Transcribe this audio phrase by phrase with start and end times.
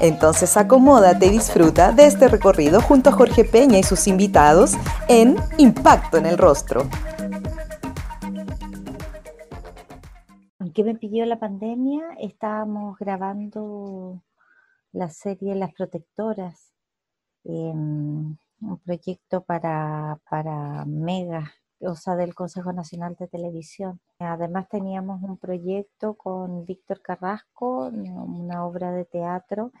[0.00, 4.72] Entonces acomódate y disfruta de este recorrido junto a Jorge Peña y sus invitados
[5.08, 6.88] en Impacto en el Rostro.
[10.58, 14.22] Aunque me pidió la pandemia, estábamos grabando
[14.92, 16.72] la serie Las Protectoras,
[17.42, 18.38] un
[18.84, 24.00] proyecto para, para Mega, o sea, del Consejo Nacional de Televisión.
[24.18, 29.72] Además teníamos un proyecto con Víctor Carrasco, una obra de teatro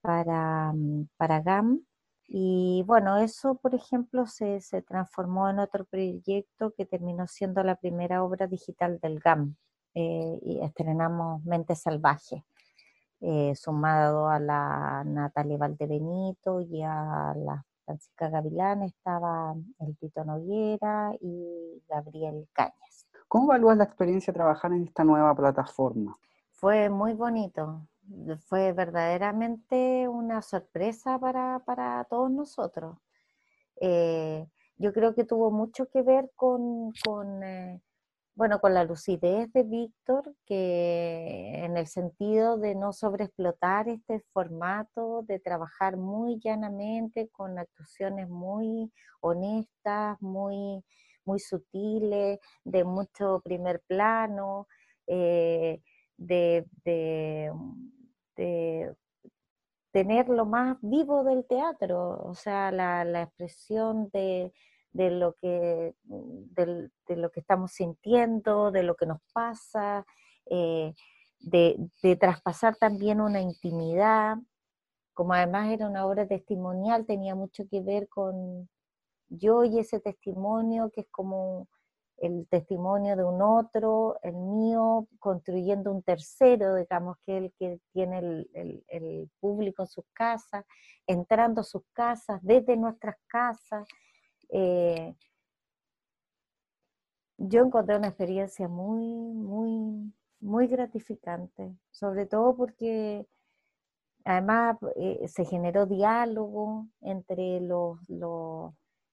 [0.00, 1.80] para, mm, para GAM.
[2.28, 7.76] Y bueno, eso, por ejemplo, se, se transformó en otro proyecto que terminó siendo la
[7.76, 9.56] primera obra digital del GAM.
[9.94, 12.44] Eh, y estrenamos Mente Salvaje,
[13.20, 21.12] eh, sumado a la Natalia Valdebenito y a la Francisca Gavilán, estaba el Tito Noguera
[21.20, 23.06] y Gabriel Cañas.
[23.28, 26.16] ¿Cómo evalúas la experiencia de trabajar en esta nueva plataforma?
[26.50, 27.86] Fue muy bonito,
[28.46, 32.98] fue verdaderamente una sorpresa para, todos nosotros.
[33.80, 34.46] Eh,
[34.78, 36.92] yo creo que tuvo mucho que ver con,
[37.42, 37.80] eh,
[38.36, 45.22] bueno, con la lucidez de Víctor, que en el sentido de no sobreexplotar este formato,
[45.26, 50.84] de trabajar muy llanamente, con actuaciones muy honestas, muy,
[51.24, 54.68] muy sutiles, de mucho primer plano,
[55.06, 55.80] eh,
[56.18, 56.66] de,
[59.92, 64.52] tener lo más vivo del teatro, o sea, la, expresión de,
[64.96, 70.04] lo que, de, lo que estamos sintiendo, de lo que nos pasa,
[70.46, 70.94] eh,
[71.40, 74.36] de, traspasar también una intimidad,
[75.14, 78.68] como además era una obra testimonial, tenía mucho que ver con
[79.28, 81.68] yo y ese testimonio, que es como
[82.18, 88.46] el testimonio de un otro, el mío, construyendo un tercero, digamos, que el que tiene
[88.54, 90.64] el, público en sus casas,
[91.06, 93.86] entrando a sus casas, desde nuestras casas.
[94.48, 95.14] Eh,
[97.38, 103.26] yo encontré una experiencia muy, muy, muy gratificante, sobre todo porque
[104.24, 107.98] además eh, se generó diálogo entre los,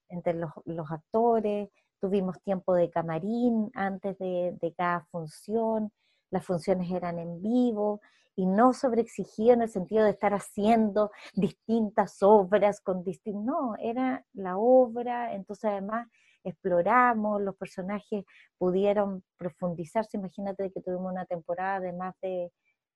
[0.10, 5.90] entre los actores, tuvimos tiempo de camarín antes de, cada función,
[6.32, 8.02] las funciones eran en vivo
[8.36, 14.26] y no sobreexigido en el sentido de estar haciendo distintas obras con distintos, no, era
[14.34, 16.08] la obra, entonces además
[16.44, 18.26] exploramos, los personajes
[18.58, 22.52] pudieron profundizarse, imagínate que tuvimos una temporada de más de,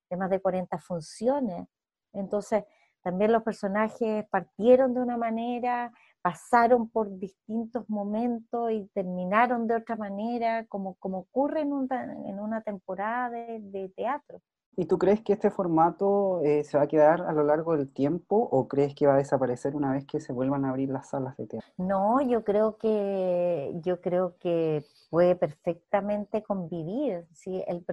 [0.10, 1.68] de más de 40 funciones,
[2.14, 2.64] entonces
[3.08, 9.96] también los personajes partieron de una manera, pasaron por distintos momentos y terminaron de otra
[9.96, 11.72] manera, como, como ocurre en,
[12.26, 14.42] en una temporada de, teatro.
[14.80, 17.92] ¿Y tú crees que este formato eh, se va a quedar a lo largo del
[17.92, 21.10] tiempo o crees que va a desaparecer una vez que se vuelvan a abrir las
[21.10, 21.72] salas de teatro?
[21.78, 27.26] No, yo creo que yo creo que puede perfectamente convivir.
[27.34, 27.64] ¿sí?
[27.66, 27.84] El,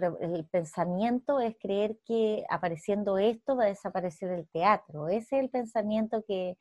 [0.51, 5.09] pensamiento es creer que apareciendo esto va a desaparecer el teatro.
[5.09, 6.59] Ese es el pensamiento que,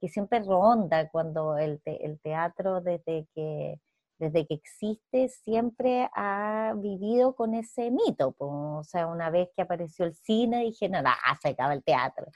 [0.00, 3.80] que siempre ronda cuando el, el teatro desde que,
[4.18, 8.34] desde que existe siempre ha vivido con ese mito.
[8.38, 12.26] O sea, una vez que apareció el cine dijeron, ah, se acaba el teatro.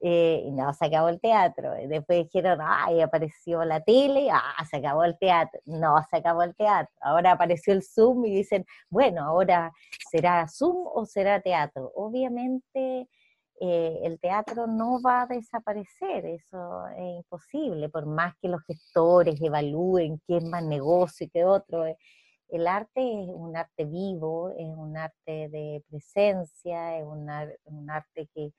[0.00, 1.72] Eh, y no, se acabó el teatro.
[1.88, 5.60] después dijeron, ay, apareció la tele, ah, se acabó el teatro.
[5.64, 6.94] No, se acabó el teatro.
[7.00, 9.72] Ahora apareció el Zoom y dicen, bueno, ahora
[10.10, 11.92] será Zoom o será teatro.
[11.94, 13.08] Obviamente
[13.60, 19.40] eh, el teatro no va a desaparecer, eso es imposible, por más que los gestores
[19.40, 21.86] evalúen qué es más negocio y qué otro.
[21.86, 21.96] Eh,
[22.48, 27.30] el arte es un arte vivo, es un arte de presencia, es un,
[27.90, 28.52] arte que,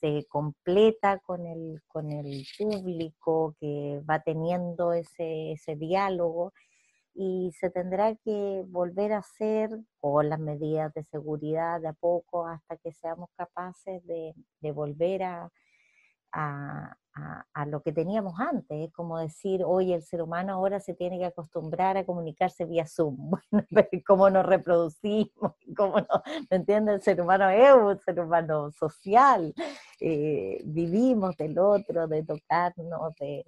[0.00, 6.52] se completa con el, con el público, que va teniendo ese, ese diálogo
[7.22, 9.68] y se tendrá que volver a hacer
[9.98, 14.34] con las medidas de seguridad de a poco hasta que seamos capaces de,
[14.72, 15.50] volver a,
[16.32, 18.88] a, lo que teníamos antes.
[18.88, 22.86] Es como decir, oye, el ser humano ahora se tiene que acostumbrar a comunicarse vía
[22.86, 23.32] Zoom.
[24.06, 25.52] ¿cómo nos reproducimos?
[26.50, 26.94] ¿Me entiendes?
[26.94, 29.52] El ser humano es un ser humano social.
[30.00, 33.44] Eh, vivimos del otro, de tocarnos, de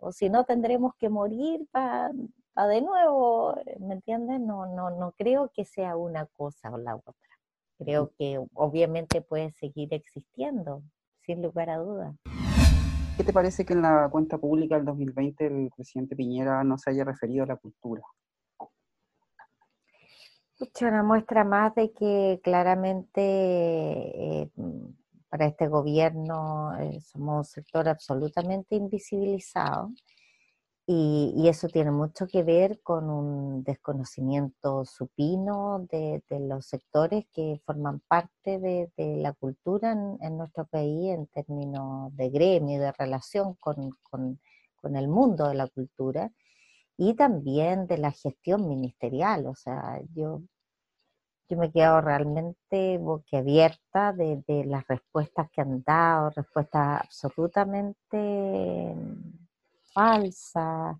[0.00, 2.12] o si no tendremos que morir para
[2.56, 4.40] de nuevo, ¿me entiendes?
[4.40, 7.14] No, no, no creo que sea una cosa o la otra.
[7.78, 10.82] Creo que obviamente puede seguir existiendo,
[11.20, 12.16] sin lugar a dudas.
[13.16, 16.90] ¿Qué te parece que en la cuenta pública del 2020 el presidente Piñera no se
[16.90, 18.02] haya referido a la cultura?
[20.80, 24.50] una muestra más de que claramente eh,
[25.28, 29.92] para este gobierno eh, somos un sector absolutamente invisibilizado
[30.90, 38.00] y, eso tiene mucho que ver con un desconocimiento supino de, los sectores que forman
[38.08, 44.96] parte de, la cultura en, nuestro país en términos de gremio, de relación con, con
[44.96, 46.32] el mundo de la cultura
[46.96, 49.46] y también de la gestión ministerial.
[49.46, 50.42] O sea, yo
[51.50, 58.94] yo me he quedado realmente boquiabierta de, de las respuestas que han dado, respuestas absolutamente
[59.98, 60.96] falsas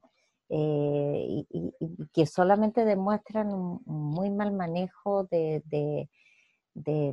[0.48, 1.72] eh, y,
[2.12, 5.62] que solamente demuestran un, muy mal manejo de,
[6.74, 7.12] de,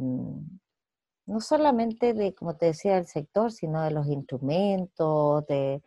[1.27, 5.83] no solamente de, como te decía, del sector, sino de los instrumentos, de,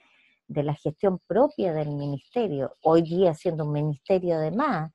[0.47, 2.75] de la gestión propia del ministerio.
[2.83, 4.93] Hoy día siendo un ministerio además,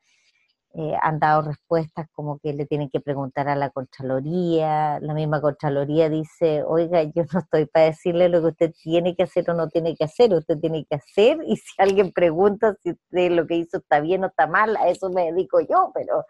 [0.75, 5.39] eh, han dado respuestas como que le tienen que preguntar a la Contraloría, la misma
[5.39, 9.53] Contraloría dice, oiga, yo no estoy para decirle lo que usted tiene que hacer o
[9.53, 12.95] no tiene que hacer, usted tiene que hacer y si alguien pregunta si
[13.29, 16.25] lo que hizo está bien o está mal, a eso me dedico yo, pero,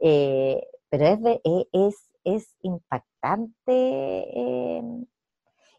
[0.00, 3.54] eh, pero es, e, es, es impactante.
[3.68, 4.82] Eh,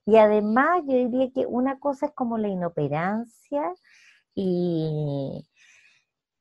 [0.06, 3.74] y además yo diría que una cosa es como la inoperancia
[4.36, 5.48] y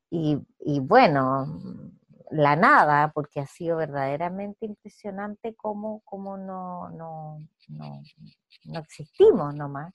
[0.09, 1.47] y, bueno,
[2.31, 8.01] la nada, porque ha sido verdaderamente impresionante cómo, cómo no, no, no,
[8.65, 9.93] no, existimos nomás,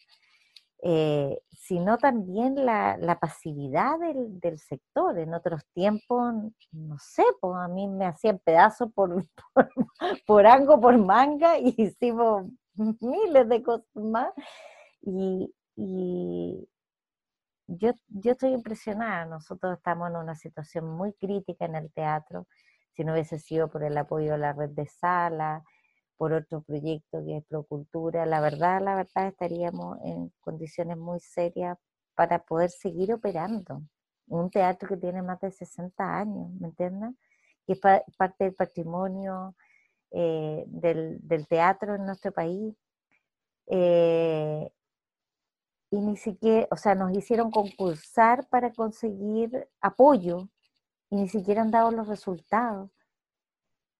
[0.82, 5.18] eh, sino también la, la pasividad del, del, sector.
[5.18, 6.34] En otros tiempos,
[6.72, 9.70] no sé, pues a mí me hacían pedazos por, por,
[10.26, 14.32] por ango, por manga, y hicimos miles de cosas más.
[15.02, 16.68] Y, y,
[17.78, 22.46] yo, yo estoy impresionada, nosotros estamos en una situación muy crítica en el teatro,
[22.92, 25.62] si no hubiese sido por el apoyo de la red de sala,
[26.16, 31.78] por otro proyecto que es Procultura, la verdad, la verdad estaríamos en condiciones muy serias
[32.14, 33.82] para poder seguir operando.
[34.26, 37.12] Un teatro que tiene más de 60 años, ¿me entiendes?
[37.66, 39.54] Que es parte del patrimonio
[40.10, 42.74] eh, del, del, teatro en nuestro país.
[43.66, 44.70] Eh,
[45.90, 50.48] y ni siquiera, o sea, nos hicieron concursar para conseguir apoyo
[51.10, 52.90] y ni siquiera han dado los resultados.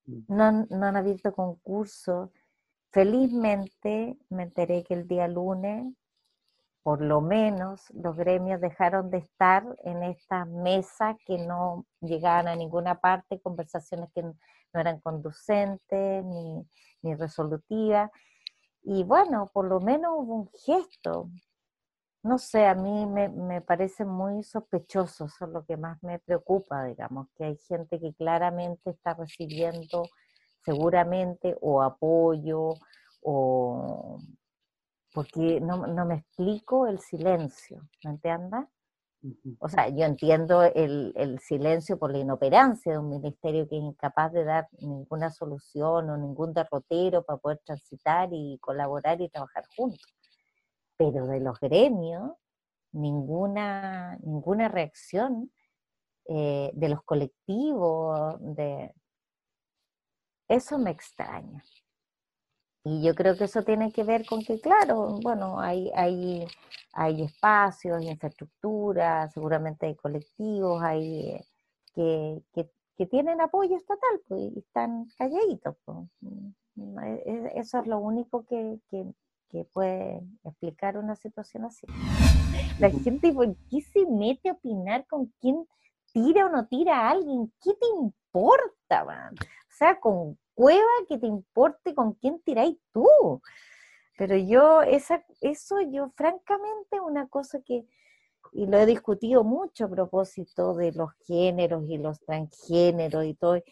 [0.07, 0.21] Mm.
[0.29, 2.31] No han, no han abierto concursos.
[2.93, 5.93] Felizmente me enteré que el día lunes,
[6.83, 12.57] por lo menos, los gremios dejaron de estar en esta mesa que no llegaban a
[12.57, 14.35] ninguna parte, conversaciones que no
[14.73, 16.67] eran conducentes ni,
[17.03, 18.11] ni resolutivas.
[18.83, 21.29] Y bueno, por lo menos hubo un gesto,
[22.23, 26.85] no sé, a mí me, parece muy sospechoso, eso es lo que más me preocupa,
[26.85, 30.03] digamos, que hay gente que claramente está recibiendo
[30.65, 32.75] seguramente o apoyo
[33.23, 34.19] o
[35.15, 38.67] porque no, me explico el silencio, ¿me entiendes?
[39.59, 43.83] O sea, yo entiendo el, el, silencio por la inoperancia de un ministerio que es
[43.83, 49.65] incapaz de dar ninguna solución o ningún derrotero para poder transitar y colaborar y trabajar
[49.77, 50.20] juntos
[51.01, 52.33] pero de los gremios,
[52.93, 55.51] ninguna, ninguna reacción
[56.29, 58.95] eh, de los colectivos, de...
[60.47, 61.65] Eso me extraña.
[62.85, 66.47] Y yo creo que eso tiene que ver con que, claro, bueno, hay, hay,
[66.93, 71.41] hay espacios, infraestructura, seguramente hay colectivos, hay
[71.95, 75.77] que, que, tienen apoyo estatal, pues, y están calladitos.
[75.83, 75.97] Pues.
[76.75, 78.79] Mm, e, eso es lo único que
[79.73, 81.87] puede explicar una situación así.
[82.79, 85.67] La gente, ¿por qué se mete a opinar con quién
[86.13, 87.53] tira o no tira a alguien?
[87.63, 89.35] ¿Qué te importa, man?
[89.35, 93.41] O sea, con cueva que te importe con quién tiráis tú.
[94.17, 97.87] Pero yo, esa, eso yo francamente una cosa que,
[98.53, 103.63] y lo he discutido mucho a propósito de los géneros y los transgéneros y todo,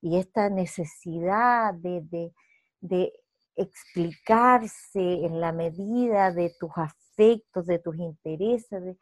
[0.00, 2.32] y esta necesidad de, de,
[2.80, 3.12] de
[3.56, 8.96] explicarse en la medida de tus afectos, de tus intereses.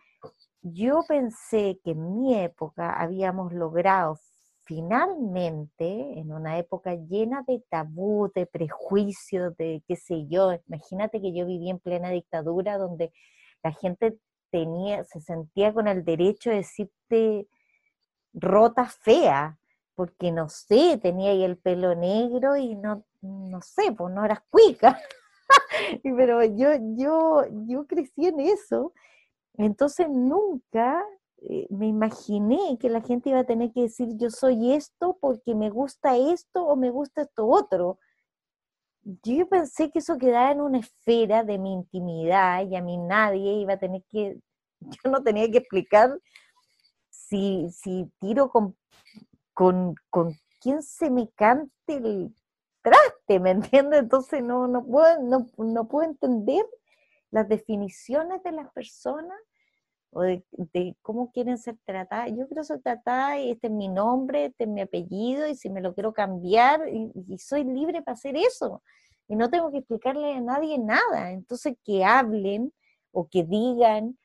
[0.63, 4.19] Yo pensé que en mi época habíamos logrado
[4.65, 11.35] finalmente, en una época llena de tabú, de prejuicios, de qué sé yo, imagínate que
[11.35, 13.13] yo viví en plena dictadura donde
[13.63, 14.19] la gente
[14.51, 17.47] tenía, se sentía con el derecho de decirte
[18.33, 19.59] rota fea,
[19.95, 24.41] porque no sé, tenía ahí el pelo negro y no, no sé, pues no eras
[24.51, 24.99] cuica.
[26.03, 28.93] Pero yo, yo, yo crecí en eso,
[29.55, 31.05] entonces nunca
[31.39, 35.55] eh, me imaginé que la gente iba a tener que decir yo soy esto porque
[35.55, 37.99] me gusta esto o me gusta esto otro.
[39.23, 43.53] Yo pensé que eso quedaba en una esfera de mi intimidad y a mí nadie
[43.55, 44.39] iba a tener que,
[44.81, 46.19] yo no tenía que explicar
[47.11, 48.77] si, si tiro con,
[49.53, 52.35] con, con quién se me cante el
[52.81, 54.01] traste, ¿me entiendes?
[54.01, 56.65] Entonces no, no, puedo, no, no puedo entender
[57.31, 59.39] las definiciones de las personas
[60.15, 62.31] o de, cómo quieren ser tratadas.
[62.31, 65.69] Yo quiero ser tratada, y este es mi nombre, este es mi apellido, y si
[65.69, 68.83] me lo quiero cambiar, y, soy libre para hacer eso.
[69.27, 71.33] Y no tengo que explicarle a nadie nada.
[71.33, 72.73] Entonces, que hablen
[73.11, 74.17] o que digan,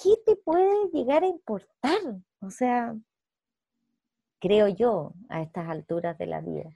[0.00, 2.20] ¿qué te puede llegar a importar?
[2.40, 2.94] O sea,
[4.38, 6.70] creo yo, a estas alturas de la vida.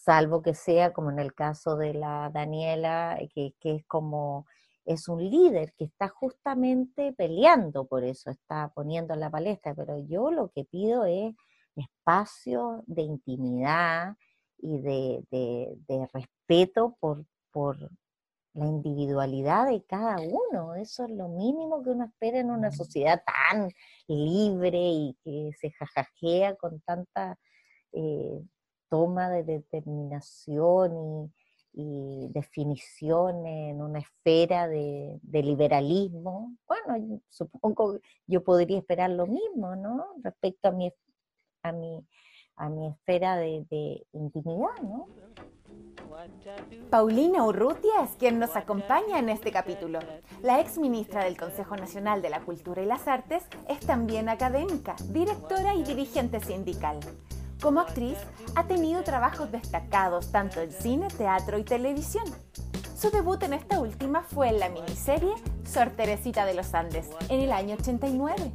[0.00, 4.46] Salvo que sea como en el caso de la Daniela, que, que es como
[4.84, 9.98] es un líder que está justamente peleando por eso, está poniendo en la palestra, pero
[9.98, 11.34] yo lo que pido es
[11.76, 14.16] espacio de intimidad
[14.58, 17.78] y de, respeto por, por
[18.54, 20.74] la individualidad de cada uno.
[20.74, 23.70] Eso es lo mínimo que uno espera en una sociedad tan
[24.08, 27.38] libre y que se jajajea con tanta
[27.92, 28.42] eh,
[28.90, 30.92] toma de determinación
[31.24, 31.32] y,
[31.72, 40.06] y definición en una esfera de, liberalismo, bueno, supongo yo podría esperar lo mismo, ¿no?
[40.22, 40.92] Respecto a mi,
[41.62, 42.04] a mi,
[42.56, 45.06] a mi esfera de, de intimidad, ¿no?
[46.90, 50.00] Paulina Urrutia es quien nos acompaña en este capítulo.
[50.42, 54.96] La ex ministra del Consejo Nacional de la Cultura y las Artes es también académica,
[55.12, 56.98] directora y dirigente sindical.
[57.60, 58.16] Como actriz,
[58.56, 62.24] ha tenido trabajos destacados tanto en cine, teatro y televisión.
[62.96, 67.40] Su debut en esta última fue en la miniserie Sor Teresita de los Andes, en
[67.40, 68.52] el año 89.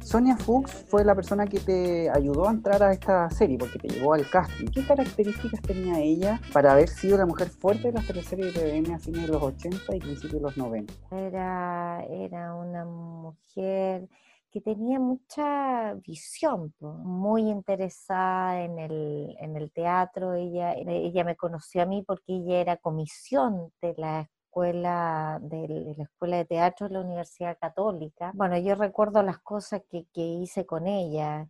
[0.00, 3.88] Sonia Fuchs fue la persona que te ayudó a entrar a esta serie, porque te
[3.88, 4.66] llevó al casting.
[4.66, 8.94] ¿Qué características tenía ella para haber sido la mujer fuerte de las teleseries de TVN
[8.94, 10.94] a fines de los 80 y principios de los 90?
[11.10, 14.08] Era, era una mujer
[14.50, 20.34] que tenía mucha visión, muy interesada en el, en el teatro.
[20.34, 26.04] Ella, ella me conoció a mí porque ella era comisión de la escuela de, la
[26.04, 28.32] escuela de teatro de la Universidad Católica.
[28.34, 31.48] Bueno, yo recuerdo las cosas que, que hice con ella.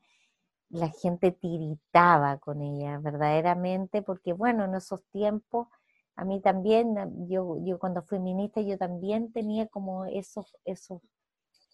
[0.69, 5.69] La gente tiritaba con ella, verdaderamente, porque bueno, en esos tiempos
[6.17, 11.03] a mí también, yo, yo cuando fui ministra, yo también tenía como esos, esos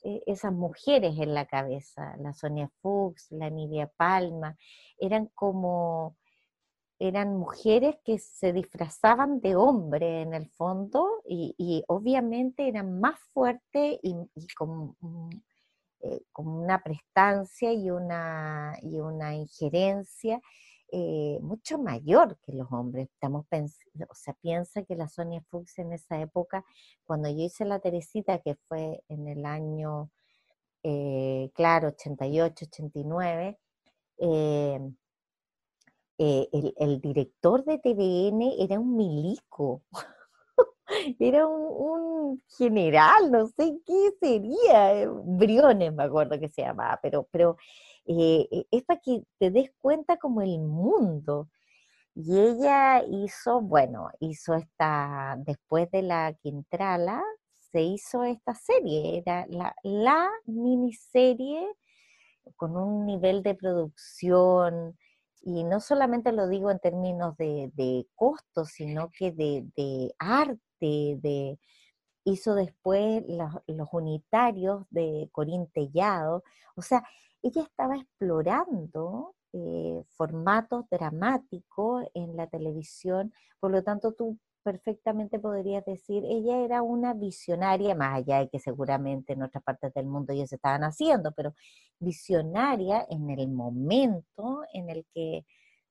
[0.03, 4.57] e, esas mujeres en la cabeza, la Sonia Fuchs, la Emilia Palma,
[4.99, 6.17] eran como,
[6.99, 13.99] eran mujeres que se disfrazaban de hombre en el fondo y, obviamente eran más fuertes
[14.03, 14.15] y,
[14.57, 14.97] con,
[16.01, 20.41] eh, con, una prestancia y una, y una injerencia
[20.95, 23.09] eh, mucho mayor que los hombres.
[23.15, 26.65] Estamos o sea, piensa que la Sonia Fuchs en esa época,
[27.05, 30.11] cuando yo hice la Teresita, que fue en el año,
[30.83, 33.59] eh, claro, 88, 89,
[34.19, 34.81] eh,
[36.19, 39.83] el, director de TVN era un milico.
[41.19, 47.57] era un, general, no sé qué sería, Briones me acuerdo que se llamaba, pero, pero
[48.07, 51.49] eh, eh, es para que te des cuenta como el mundo.
[52.15, 57.23] Y ella hizo, bueno, hizo esta, después de la Quintrala,
[57.73, 61.67] se hizo esta serie, era la, la miniserie
[62.57, 64.97] con un nivel de producción,
[65.45, 71.59] y no solamente lo digo en términos de, de costo, sino que de, arte, de,
[72.25, 76.45] hizo después los, los unitarios de Corín Tellado,
[76.77, 77.03] o sea,
[77.43, 85.85] ella estaba explorando eh, formatos dramáticos en la televisión, por lo tanto tú perfectamente podrías
[85.85, 90.33] decir, ella era una visionaria, más allá de que seguramente en otras partes del mundo
[90.47, 91.55] se estaban haciendo, pero
[91.99, 95.45] visionaria en el momento en el que,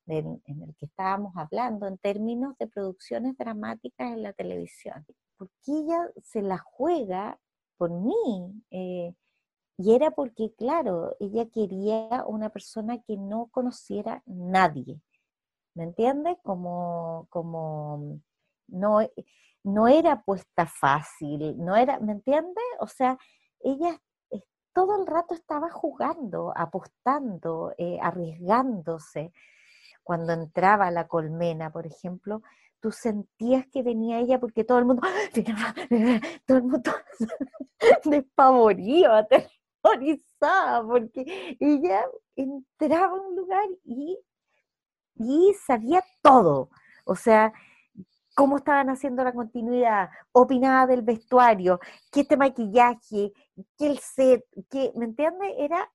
[0.08, 5.06] en, el que estábamos hablando en términos de producciones dramáticas en la televisión.
[5.38, 7.40] Porque ella se la juega
[7.78, 8.64] por mí.
[8.72, 9.14] Eh,
[9.78, 15.02] y era porque, claro, ella quería una persona que no conociera nadie,
[15.76, 16.38] ¿me entiendes?
[16.44, 18.20] Como, como,
[18.68, 19.00] no,
[19.64, 22.64] no era puesta fácil, no era, ¿me entiendes?
[22.80, 23.18] O sea,
[23.62, 24.00] ella
[24.74, 29.34] todo el rato estaba jugando, apostando, eh, arriesgándose.
[30.04, 32.42] Cuando entraba la colmena, por ejemplo,
[32.80, 35.02] tú sentías que venía ella porque todo el mundo,
[36.48, 36.92] todo el mundo
[38.06, 39.28] despavoría,
[39.82, 44.18] porque ella entraba a un lugar y,
[45.16, 46.70] y sabía todo.
[47.06, 47.54] O sea,
[48.36, 51.80] cómo estaban haciendo la continuidad, opinaba del vestuario,
[52.12, 53.34] qué este maquillaje,
[53.78, 55.54] qué el set, qué, ¿me entiendes?
[55.58, 55.92] Era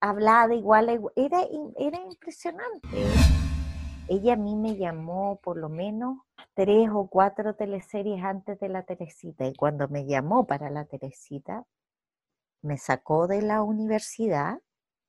[0.00, 1.42] hablada igual, era,
[1.78, 2.88] era impresionante.
[4.08, 6.18] Ella a mí me llamó por lo menos
[6.54, 11.64] tres o cuatro teleseries antes de la Teresita y cuando me llamó para la Teresita,
[12.62, 14.60] me sacó de la universidad,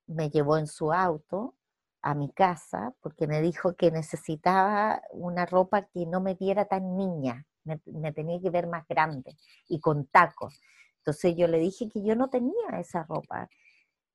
[0.07, 1.55] me llevó en su auto
[2.01, 6.97] a mi casa porque me dijo que necesitaba una ropa que no me viera tan
[6.97, 7.77] niña, me,
[8.11, 9.35] tenía que ver más grande
[9.67, 10.59] y con tacos.
[10.97, 13.49] Entonces yo le dije que yo no tenía esa ropa,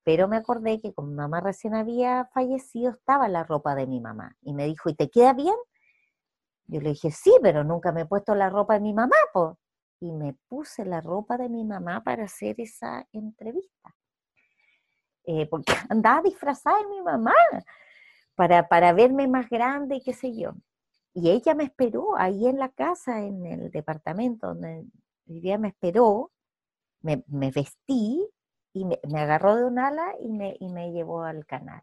[0.05, 4.01] pero me acordé que como mi mamá recién había fallecido estaba la ropa de mi
[4.01, 5.55] mamá y me dijo, ¿y te queda bien?
[6.69, 9.57] Yo le dije, sí, pero nunca me he puesto la ropa de mi mamá, pues.
[10.01, 13.97] Y me puse la ropa de mi mamá para hacer esa entrevista.
[15.25, 17.35] Eh, porque andaba disfrazada de mi mamá
[18.35, 20.55] para, para verme más grande y qué sé yo.
[21.15, 24.85] Y ella me esperó ahí en la casa, en el departamento donde
[25.25, 26.31] vivía, me esperó,
[27.01, 28.23] me, vestí
[28.75, 31.83] y me, agarró de un ala y me, y me llevó al canal.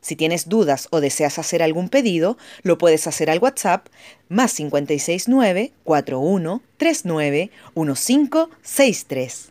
[0.00, 3.88] Si tienes dudas o deseas hacer algún pedido, lo puedes hacer al WhatsApp
[4.28, 9.50] más 569 41 39 1563.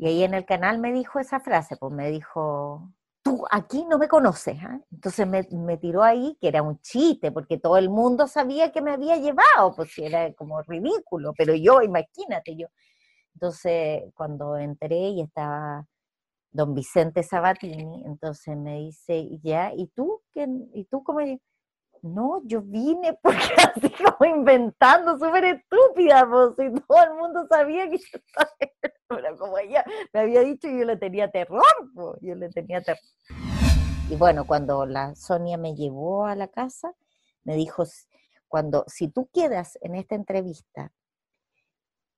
[0.00, 2.88] Y ahí en el canal me dijo esa frase, pues me dijo,
[3.50, 4.58] aquí no me conoces.
[4.62, 4.80] ¿ah?
[4.92, 8.92] Entonces me, tiró ahí, que era un chiste, porque todo el mundo sabía que me
[8.92, 12.68] había llevado, pues era como ridículo, pero yo, imagínate, yo.
[13.34, 15.86] Entonces, cuando entré y estaba
[16.50, 20.22] don Vicente Sabatini, entonces me dice, ya, ¿y tú?
[20.32, 21.20] ¿Qué, ¿Y tú cómo?
[22.02, 27.88] No, yo vine porque así como inventando, súper estúpida, pues, y todo el mundo sabía
[27.90, 28.50] que yo estaba,
[29.08, 31.62] pero como ella me había dicho, yo le tenía terror,
[31.94, 33.02] pues, yo le tenía terror.
[34.10, 36.94] Y bueno, cuando la Sonia me llevó a la casa,
[37.44, 37.84] me dijo,
[38.46, 40.92] cuando, si tú quedas en esta entrevista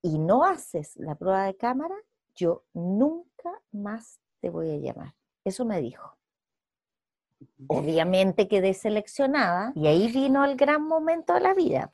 [0.01, 1.97] y no haces la prueba de cámara,
[2.35, 5.14] yo nunca más te voy a llamar.
[5.45, 6.19] Eso me dijo.
[7.68, 11.90] Obviamente quedé seleccionada y ahí vino el gran momento de la vida.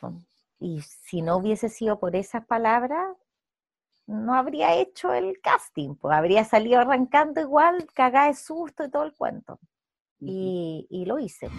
[0.58, 3.16] Y si no hubiese sido por esas palabras,
[4.06, 9.04] no habría hecho el casting, pues habría salido arrancando igual, cagada de susto y todo
[9.04, 9.58] el cuento.
[10.20, 11.50] Y, y lo hice.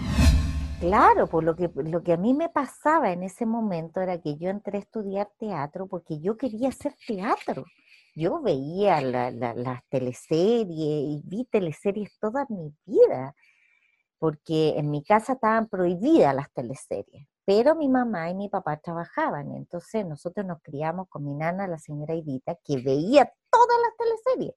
[0.80, 4.38] Claro, pues lo que, lo que a mí me pasaba en ese momento era que
[4.38, 7.65] yo entré a estudiar teatro porque yo quería hacer teatro.
[8.15, 13.36] Yo veía las teleseries y vi teleseries toda mi vida
[14.19, 19.51] porque en mi casa estaban prohibidas las teleseries, pero mi mamá y mi papá trabajaban,
[19.56, 24.56] entonces nosotros nos criamos con mi nana, la señora Edita, que veía todas las teleseries,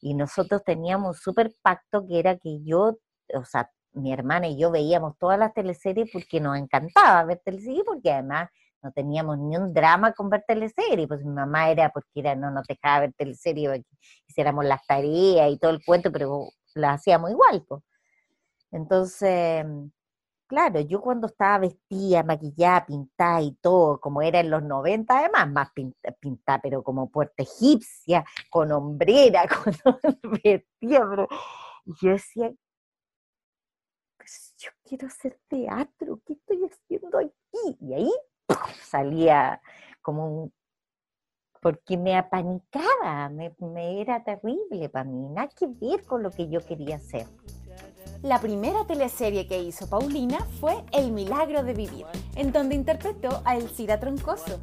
[0.00, 2.98] y nosotros teníamos un súper pacto que era que yo,
[3.34, 7.84] o sea, mi hermana y yo veíamos todas las teleseries porque nos encantaba ver teleseries,
[7.84, 8.50] porque además
[8.82, 12.50] no teníamos ni un drama con ver teleseries, pues mi mamá era porque era, no
[12.50, 13.82] nos dejaba ver teleseries,
[14.28, 17.82] hiciéramos las tareas y todo el cuento, pero las hacíamos igual, pues.
[18.70, 19.64] Entonces,
[20.46, 25.50] claro, yo cuando estaba vestida, maquillada, pintada y todo, como era en los 90, además,
[25.50, 25.70] más
[26.20, 31.28] pintada, pero como puerta egipcia, con hombrera, con vestida, pero
[32.02, 32.52] yo decía,
[34.16, 37.76] pues yo quiero hacer teatro, ¿qué estoy haciendo aquí?
[37.80, 38.12] Y ahí
[38.82, 39.60] salía
[40.02, 40.52] como un
[41.66, 46.48] porque me apanicaba, me, me, era terrible para mí, nada que ver con lo que
[46.48, 47.26] yo quería hacer.
[48.22, 53.56] La primera teleserie que hizo Paulina fue El Milagro de Vivir, en donde interpretó a
[53.56, 54.58] Elcira Troncoso.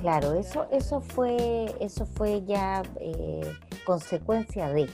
[0.00, 3.52] Claro, eso, eso, fue, eso fue ya eh,
[3.84, 4.88] consecuencia de.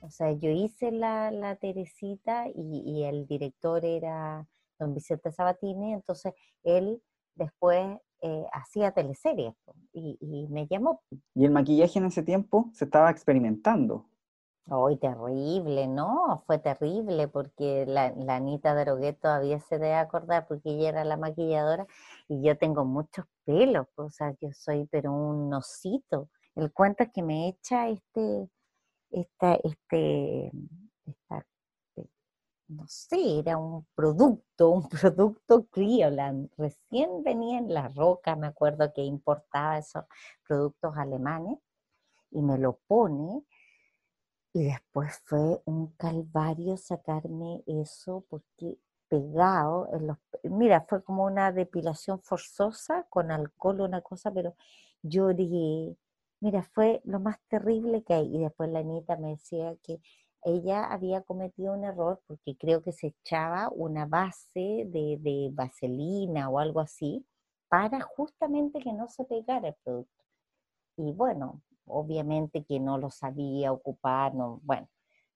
[0.00, 4.46] O sea, yo hice la, la Teresita y, el director era
[4.78, 6.32] don Vicente Sabatini, entonces
[6.64, 7.00] él
[7.34, 9.54] después eh, hacía teleseries
[9.92, 11.02] y, y, me llamó.
[11.34, 14.06] ¿Y el maquillaje en ese tiempo se estaba experimentando?
[14.68, 16.42] Hoy terrible, ¿no?
[16.46, 21.16] Fue terrible porque la, la Anita Droguet todavía se debe acordar porque ella era la
[21.16, 21.86] maquilladora
[22.28, 26.30] y yo tengo muchos pelos, o sea, yo soy pero un osito.
[26.56, 28.48] El cuento es que me echa este,
[29.10, 30.50] esta, este,
[31.06, 31.46] esta,
[31.96, 32.06] eh,
[32.68, 36.50] no sé, era un producto, un producto Criolan.
[36.58, 40.04] Recién venía en La Roca, me acuerdo que importaba esos
[40.48, 41.58] productos alemanes
[42.30, 43.44] y me lo pone
[44.56, 50.16] y después fue un calvario sacarme eso porque pegado en los...
[50.44, 54.56] Mira, fue como una depilación forzosa con alcohol, una cosa, pero
[55.02, 55.94] lloré.
[56.40, 58.34] Mira, fue lo más terrible que hay.
[58.34, 60.00] Y después la Anita me decía que
[60.42, 66.48] ella había cometido un error porque creo que se echaba una base de, de vaselina
[66.48, 67.26] o algo así
[67.68, 70.24] para justamente que no se pegara el producto.
[70.96, 74.88] Y bueno, obviamente que no lo sabía ocupar, no, bueno,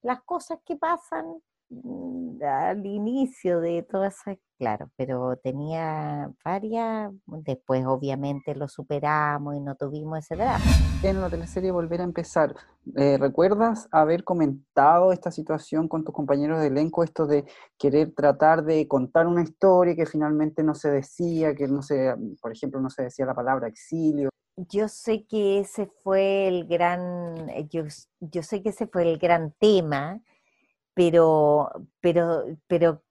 [0.02, 1.26] las cosas que pasan
[1.68, 9.60] mm, al inicio de todo eso, claro, pero tenía varias, después obviamente lo superamos y
[9.60, 10.64] no tuvimos ese drama.
[11.02, 12.54] En la teleserie Volver a empezar,
[12.96, 17.44] eh, ¿recuerdas haber comentado esta situación con tus compañeros de elenco, esto de
[17.78, 22.52] querer tratar de contar una historia que finalmente no se decía, que no se, por
[22.52, 24.30] ejemplo, no se decía la palabra exilio?
[24.68, 27.84] Yo sé que ese fue el gran, eh, yo,
[28.20, 30.20] yo, sé que ese fue el gran tema,
[30.94, 31.70] pero,
[32.00, 33.02] pero, pero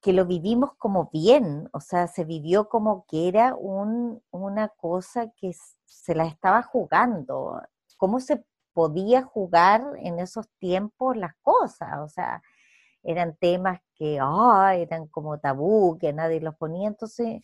[0.00, 5.30] que lo vivimos como bien, o sea, se vivió como que era un, una cosa
[5.36, 5.52] que
[5.86, 7.60] se la estaba jugando.
[7.96, 11.98] ¿Cómo se podía jugar en esos tiempos las cosas?
[12.00, 12.42] O sea,
[13.02, 17.42] eran temas que ah, eran como tabú, que nadie los ponía, entonces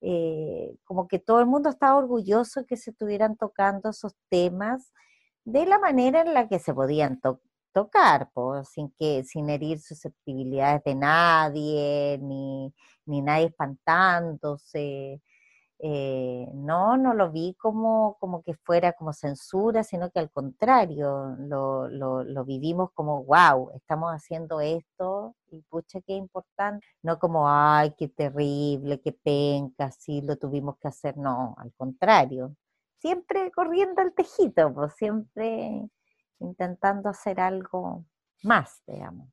[0.00, 4.92] eh, como que todo el mundo estaba orgulloso que se estuvieran tocando esos temas
[5.44, 7.20] de la manera en la que se podían
[7.72, 12.74] tocar, pues, sin, que, sin herir susceptibilidades de nadie, ni,
[13.06, 15.22] ni nadie espantándose.
[15.82, 21.36] Eh, no, no lo vi como, como que fuera como censura, sino que al contrario,
[21.38, 27.94] lo, lo, vivimos como, wow, estamos haciendo esto y pucha, qué importante, no como, ay,
[27.96, 32.54] qué terrible, qué penca, sí lo tuvimos que hacer, no, al contrario,
[32.98, 35.88] siempre corriendo al tejito, pues siempre
[36.40, 38.04] intentando hacer algo
[38.42, 39.28] más, digamos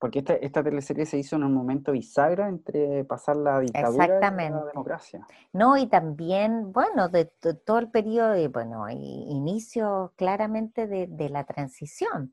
[0.00, 4.50] porque esta, esta teleserie se hizo en un momento bisagra entre pasar la dictadura y
[4.50, 5.26] la democracia.
[5.52, 12.32] No, y también, bueno, de, todo el periodo, de, bueno, inicio claramente de, la transición,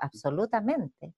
[0.00, 1.12] absolutamente.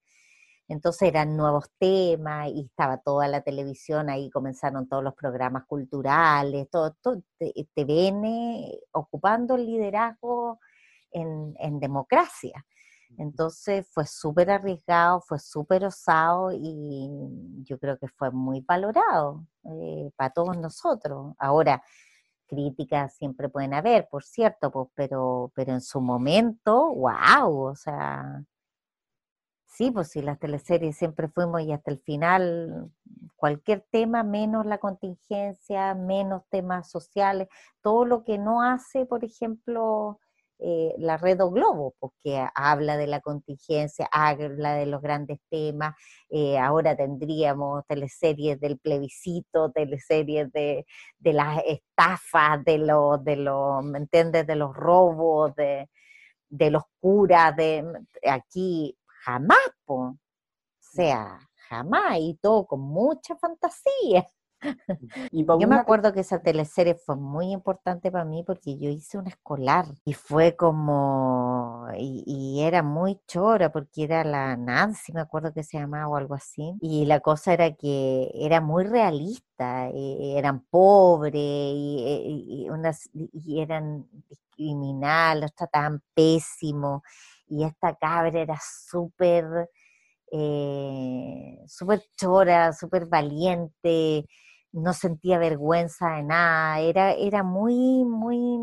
[0.67, 6.69] Entonces eran nuevos temas y estaba toda la televisión, ahí comenzaron todos los programas culturales,
[6.69, 10.59] todo, todo TVN ocupando el liderazgo
[11.11, 12.65] en, en democracia.
[13.17, 17.09] Entonces fue súper arriesgado, fue súper osado y
[17.63, 21.33] yo creo que fue muy valorado eh, para todos nosotros.
[21.37, 21.83] Ahora,
[22.47, 28.43] críticas siempre pueden haber, por cierto, pues, pero, pero en su momento, wow, o sea,
[29.65, 32.91] sí, pues si las teleseries siempre fuimos y hasta el final,
[33.35, 37.47] cualquier tema menos la contingencia, menos temas sociales,
[37.81, 40.19] todo lo que no hace, por ejemplo,
[40.63, 45.95] eh, la red o globo, porque habla de la contingencia, habla de los grandes temas,
[46.29, 50.85] eh, ahora tendríamos teleseries del plebiscito, teleseries de,
[51.17, 55.89] de las estafas, de los, de los, ¿me entiendes?, de los robos, de,
[56.49, 57.83] de los curas, de
[58.29, 60.15] aquí jamás, o
[60.79, 64.27] sea, jamás, y todo con mucha fantasía.
[65.31, 69.29] yo me acuerdo que esa teleserie fue muy importante para mí porque yo hice una
[69.29, 75.63] escolar y fue como, y, era muy chora porque era la Nancy, me acuerdo que
[75.63, 80.61] se llamaba o algo así, y la cosa era que era muy realista, eh, eran
[80.69, 82.67] pobres y,
[83.33, 84.07] y, eran
[84.51, 87.03] criminales, los trataban pésimo,
[87.47, 89.69] y esta cabra era súper...
[90.33, 94.25] Eh, súper chora, súper valiente,
[94.73, 98.57] no sentía vergüenza de nada, era, era muy, muy,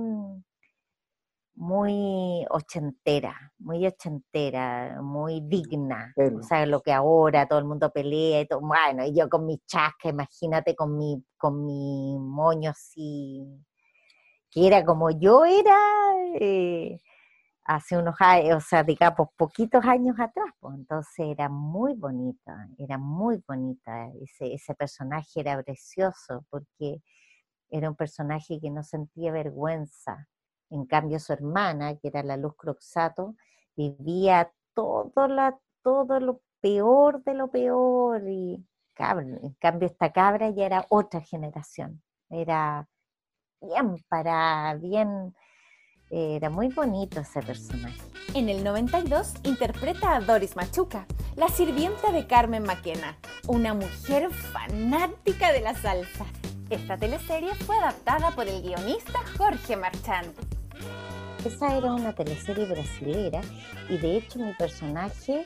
[1.55, 6.15] muy ochentera, muy ochentera, muy digna.
[6.39, 8.61] O sea, lo que ahora todo el mundo pelea y todo.
[8.61, 13.45] Bueno, y yo con mi chasca, imagínate con mi, con mi moño así,
[14.51, 15.77] que era como yo era
[16.41, 17.01] eh,
[17.69, 20.51] hace unos años, o sea, digamos, poquitos años atrás.
[20.61, 24.09] Pues, entonces era muy bonita, era muy bonita.
[24.23, 27.03] Ese, ese personaje era precioso porque
[27.71, 30.29] era un personaje que no sentía vergüenza
[30.71, 33.35] en cambio, su hermana, que era la Luz Croxato,
[33.77, 38.23] vivía todo, la, todo lo peor de lo peor.
[38.29, 38.55] Y
[38.99, 42.03] en cambio, esta cabra ya era otra generación.
[42.29, 42.89] Era
[43.61, 45.35] bien para, bien.
[46.11, 48.01] Era muy bonito ese personaje.
[48.35, 55.53] En el 92 interpreta a Doris Machuca, la sirvienta de Carmen Maquena, una mujer fanática
[55.53, 56.25] de la salsa.
[56.71, 60.33] Esta teleserie fue adaptada por el guionista Jorge Marchand.
[61.45, 63.43] Esa era una teleserie brasilera
[63.89, 65.45] y de hecho mi personaje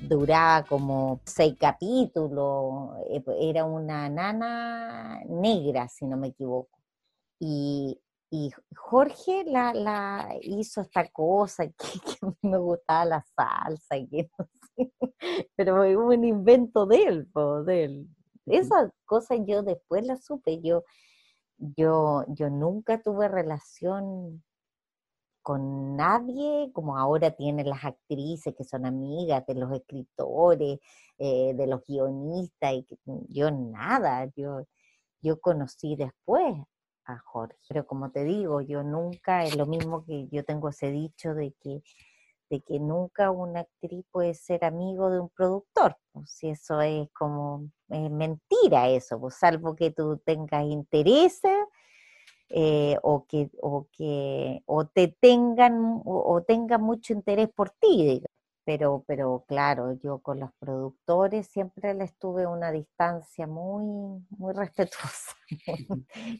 [0.00, 6.78] duraba como seis capítulos, eh, era una nana negra, si no me equivoco.
[7.38, 8.00] Y,
[8.74, 14.92] Jorge la, hizo esta cosa que, me gustaba la salsa y que no sé,
[15.56, 17.28] pero fue un invento de él,
[17.66, 18.08] de él.
[18.46, 20.84] Esa cosa yo después la supe, yo,
[21.58, 24.42] yo, yo nunca tuve relación
[25.42, 30.78] con nadie, como ahora tienen las actrices que son amigas de los escritores,
[31.18, 32.86] eh, de los guionistas, y
[33.28, 34.66] yo nada, yo,
[35.20, 36.54] yo conocí después
[37.68, 41.52] pero como te digo, yo nunca, es lo mismo que yo tengo ese dicho de
[41.60, 41.82] que,
[42.50, 47.08] de que nunca una actriz puede ser amigo de un productor, pues si eso es
[47.12, 51.56] como es mentira eso, pues salvo que tú tengas intereses
[52.50, 58.22] eh, o, que, o, que, o te tengan o, tengan mucho interés por ti,
[58.64, 65.36] Pero, pero claro, yo con los productores siempre les tuve una distancia muy, muy respetuosa.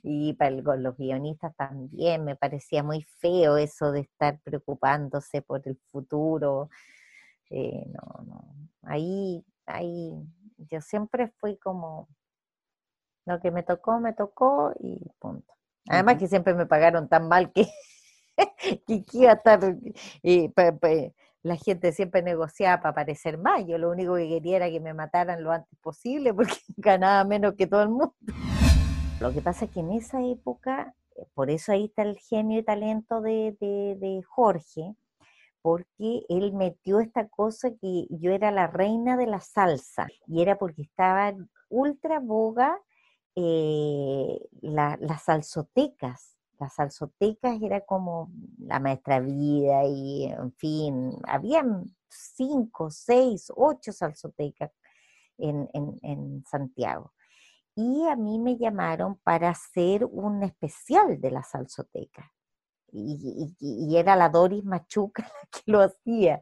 [0.03, 5.79] y con los guionistas también me parecía muy feo eso de estar preocupándose por el
[5.91, 6.71] futuro.
[7.51, 8.55] Eh, no, no.
[8.83, 10.13] Ahí, ahí
[10.57, 12.09] yo siempre fui como,
[13.27, 15.55] lo que me tocó, me tocó y punto.
[15.89, 17.67] Además que siempre me pagaron tan mal que,
[18.87, 19.77] que iba a estar,
[20.23, 20.49] y,
[21.45, 23.65] la gente siempre negociaba para parecer más.
[23.67, 27.55] Yo lo único que quería era que me mataran lo antes posible porque ganaba menos
[27.55, 28.15] que todo el mundo.
[29.21, 32.59] Lo que pasa es que en esa época, eh, por eso ahí está el genio
[32.59, 34.97] y talento de, de, de Jorge,
[35.61, 40.57] porque él metió esta cosa que yo era la reina de la salsa y era
[40.57, 41.35] porque estaba
[41.69, 42.79] ultra boga
[43.37, 46.34] eh, las salsotecas.
[46.59, 54.71] Las salsotecas era como la maestra vida y, en fin, habían cinco, seis, ocho salsotecas
[55.38, 57.12] en, Santiago.
[57.75, 62.33] Y a mí me llamaron para hacer un especial de la salsoteca.
[62.93, 66.40] Y, era la Doris Machuca la que lo hacía.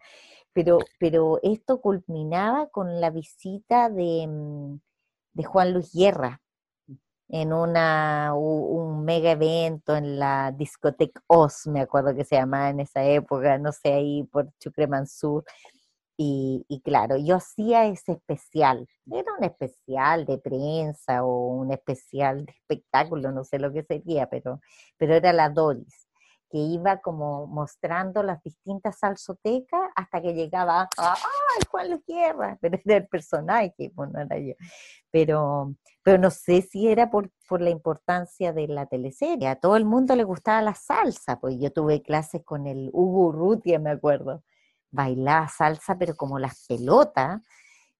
[0.52, 4.80] Pero, pero esto culminaba con la visita de, mm,
[5.32, 6.41] de Juan Luis Guerra,
[7.32, 12.80] en una, un mega evento en la discoteca Oz, me acuerdo que se llamaba en
[12.80, 15.44] esa época, no sé, ahí por Chucremansur.
[16.18, 22.44] Y, y claro, yo hacía ese especial, era un especial de prensa o un especial
[22.46, 24.60] de espectáculo, no sé lo que sería, pero,
[24.98, 26.06] pero era la Doris
[26.52, 32.58] que iba como mostrando las distintas salsotecas hasta que llegaba, ¡ay, Juan Luis Guerra!
[32.60, 34.52] Pero era el personaje, pues no era yo.
[35.10, 39.48] Pero, pero no sé si era por, por la importancia de la teleserie.
[39.48, 43.28] A todo el mundo le gustaba la salsa, pues yo tuve clases con el Hugo
[43.28, 44.42] Urrutia, me acuerdo.
[44.90, 47.40] Bailaba salsa, pero como las pelotas,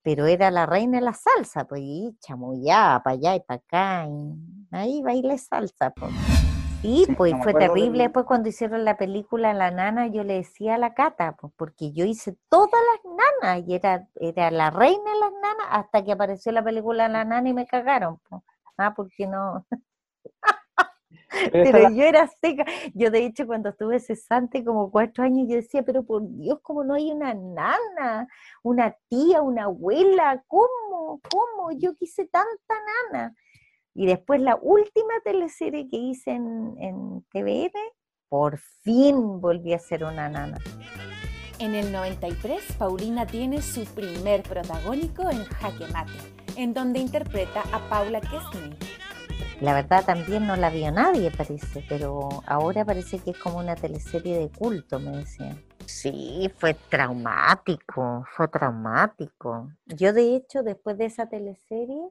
[0.03, 4.07] pero era la reina de la salsa, pues y chamullaba para allá y para acá,
[4.07, 6.13] y ahí bailé salsa, pues.
[6.83, 8.03] Sí, pues fue terrible.
[8.03, 11.93] Después cuando hicieron la película La Nana, yo le decía a la Cata, pues porque
[11.93, 16.11] yo hice todas las nanas y era, era la reina de las nanas hasta que
[16.11, 18.19] apareció la película La Nana y me cagaron.
[18.29, 18.43] Pues.
[18.77, 19.65] Ah, porque no.
[21.53, 22.65] pero yo era seca.
[22.95, 26.83] Yo de hecho cuando estuve cesante como cuatro años, yo decía, pero por Dios, ¿cómo
[26.83, 28.27] no hay una nana,
[28.65, 30.43] una tía, una abuela?
[30.49, 31.21] ¿Cómo?
[31.31, 31.71] ¿Cómo?
[31.79, 32.75] Yo quise tanta
[33.13, 33.35] nana.
[33.95, 37.73] Y después la última teleserie que hice en, en TVN,
[38.29, 40.59] por fin volví a ser una nana.
[41.59, 46.13] En el 93, Paulina tiene su primer protagónico en Jaque Mate,
[46.57, 48.77] en donde interpreta a Paula Kesney.
[49.61, 53.77] la verdad también no la vio nadie, parece, pero ahora parece que es como una
[53.77, 55.63] teleserie de culto, me decían.
[55.85, 59.71] Sí, fue traumático, fue traumático.
[59.87, 62.09] Yo de hecho, después de esa teleserie,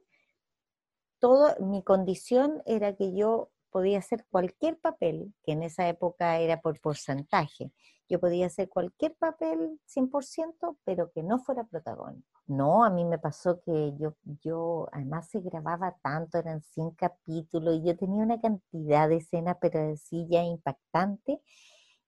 [1.21, 6.61] todo, mi condición era que yo podía hacer cualquier papel, que en esa época era
[6.61, 7.71] por porcentaje.
[8.09, 12.27] Yo podía hacer cualquier papel 100%, pero que no fuera protagónico.
[12.47, 17.75] No, a mí me pasó que yo, yo, además se grababa tanto, eran 100 capítulos,
[17.75, 21.41] y yo tenía una cantidad de escenas, pero así ya impactante.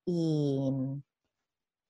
[0.06, 0.69] Y,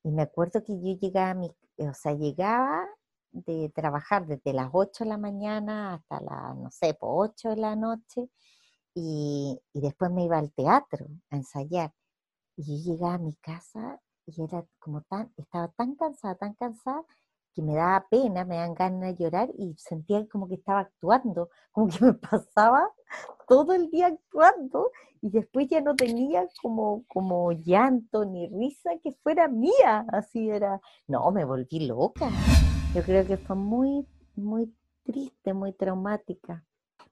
[0.03, 2.85] y me acuerdo que yo llegaba a mi, o sea, llegaba
[3.33, 7.57] de trabajar desde las 8 de la mañana hasta las, no sé, por 8 de
[7.57, 8.29] la noche,
[8.95, 11.91] y, y, después me iba al teatro a ensayar.
[12.55, 17.03] Y yo llegaba a mi casa y era como tan, estaba tan cansada, tan cansada,
[17.53, 21.49] que me daba pena, me dan ganas de llorar y sentía como que estaba actuando,
[21.71, 22.89] como que me pasaba
[23.47, 24.91] todo el día actuando
[25.21, 30.81] y después ya no tenía como, como llanto ni risa que fuera mía, así era,
[31.07, 32.29] no, me volví loca.
[32.93, 36.63] Yo creo que fue muy, muy triste, muy traumática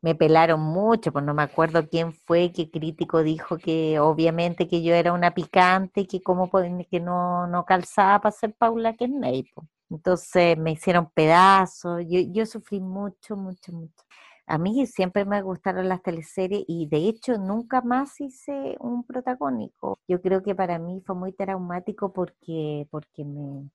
[0.02, 4.82] me pelaron mucho, pues no me acuerdo quién fue, qué crítico dijo que obviamente que
[4.84, 6.50] yo era una picante, que como
[6.90, 9.44] que no, no calzaba para ser Paula Kenney.
[9.54, 9.68] Pues.
[9.90, 14.04] Entonces me hicieron pedazos, yo, yo sufrí mucho, mucho, mucho.
[14.48, 20.00] A mí siempre me gustaron las teleseries y de hecho nunca más hice un protagónico.
[20.08, 23.70] Yo creo que para mí fue muy traumático porque, porque me,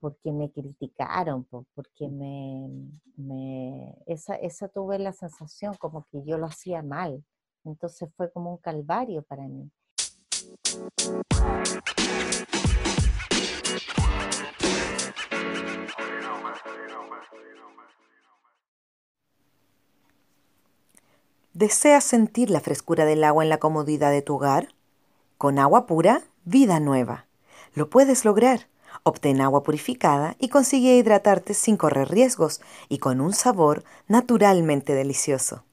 [0.00, 2.68] porque me criticaron, porque me,
[3.16, 7.24] me esa, esa tuve la sensación como que yo lo hacía mal.
[7.64, 9.70] Entonces fue como un calvario para mí.
[21.52, 24.68] ¿Deseas sentir la frescura del agua en la comodidad de tu hogar?
[25.38, 27.26] Con agua pura, vida nueva.
[27.74, 28.68] Lo puedes lograr
[29.02, 35.64] Obtén agua purificada y consigue hidratarte sin correr riesgos y con un sabor naturalmente delicioso.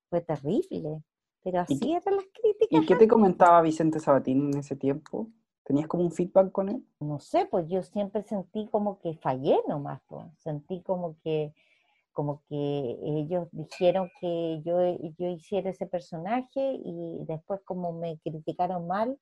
[0.09, 1.03] Fue terrible,
[1.43, 2.83] pero así eran las críticas.
[2.83, 5.29] ¿Y qué te comentaba Vicente Sabatín en ese tiempo?
[5.63, 6.87] ¿Tenías como un feedback con él?
[7.01, 10.25] No sé, pues yo siempre sentí como que fallé nomás, pues.
[10.39, 11.53] sentí como que
[12.17, 14.81] como que ellos dijeron que yo,
[15.19, 19.19] yo hiciera ese personaje y después como me criticaron mal,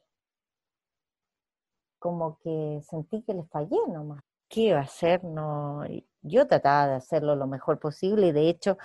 [1.98, 4.22] como que sentí que les fallé nomás.
[4.48, 5.24] ¿Qué iba a hacer?
[5.24, 5.82] No,
[6.22, 8.78] yo trataba de hacerlo lo mejor posible y de hecho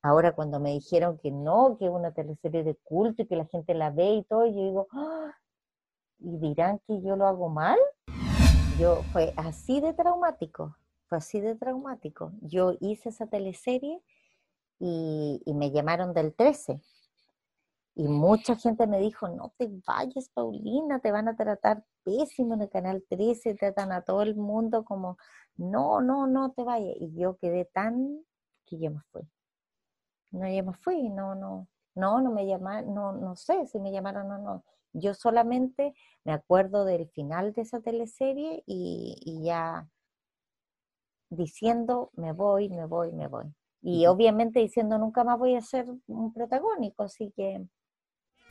[0.00, 3.46] ahora cuando me dijeron que no, que es una teleserie de culto y que la
[3.46, 5.34] gente la ve y todo, yo digo, ¡Ah!
[6.20, 7.78] ¿y dirán que yo lo hago mal?
[8.78, 10.76] Yo fue así de traumático
[11.08, 12.32] fue así de traumático.
[12.40, 14.02] Yo hice esa teleserie
[14.78, 16.80] y, me llamaron del 13.
[17.94, 22.62] Y mucha gente me dijo, no te vayas, Paulina, te van a tratar pésimo en
[22.62, 25.16] el Canal 13, tratan a todo el mundo como,
[25.56, 26.94] no, no, no te vayas.
[27.00, 28.22] Y yo quedé tan
[28.66, 29.22] que yo me fui.
[30.32, 33.92] No, yo me fui, no, no, no, no me llamaron, no, no sé si me
[33.92, 34.64] llamaron o no.
[34.92, 39.88] Yo solamente me acuerdo del final de esa teleserie y, y ya
[41.30, 43.54] diciendo me voy, me voy, me voy.
[43.82, 47.64] Y obviamente diciendo nunca más voy a ser un protagónico, así que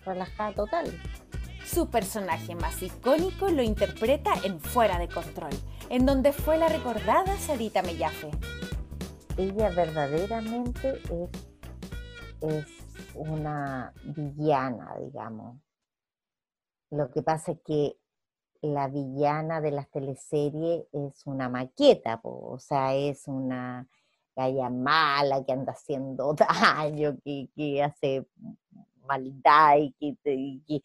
[0.03, 0.85] relajada total.
[1.65, 5.53] Su personaje más icónico lo interpreta en Fuera de Control,
[5.89, 8.29] en donde fue la recordada Sarita Mellafe.
[9.38, 11.29] Ella verdaderamente es,
[12.41, 12.67] es
[13.15, 15.57] una villana, digamos.
[16.91, 17.97] Lo que pasa es que
[18.66, 23.88] la villana de las teleseries es una maqueta, o sea, es una
[24.36, 28.28] galla mala que anda haciendo daño, que, hace
[29.07, 30.84] maldad y que...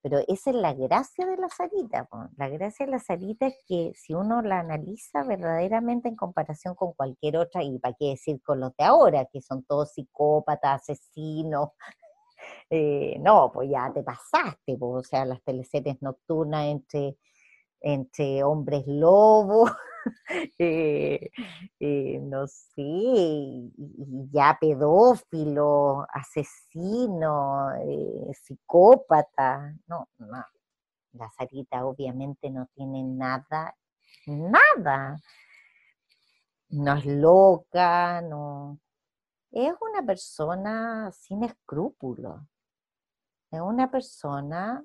[0.00, 2.08] pero esa es la gracia de la Sarita.
[2.36, 6.92] La gracia de la Sarita es que si uno la analiza verdaderamente en comparación con
[6.92, 11.70] cualquier otra, y para qué decir con los de ahora, que son todos psicópatas, asesinos,
[12.70, 17.16] eh, no, pues ya te pasaste, pues, o sea, las teleseries nocturnas entre,
[17.80, 19.70] entre hombres lobos,
[20.58, 21.30] eh,
[21.80, 23.70] eh, no sé,
[24.32, 27.70] ya pedófilo, asesino,
[28.32, 29.74] psicópata.
[29.86, 30.44] No, no.
[31.12, 33.74] La Sarita obviamente no tiene nada,
[34.26, 35.18] nada.
[36.68, 38.78] No es loca, no.
[39.58, 42.42] Es una persona sin escrúpulos.
[43.50, 44.84] Es una persona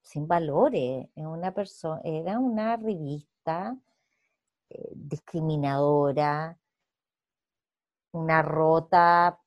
[0.00, 3.76] sin valores, es una persona, era una revista
[4.70, 6.56] eh, discriminadora,
[8.12, 9.38] una rota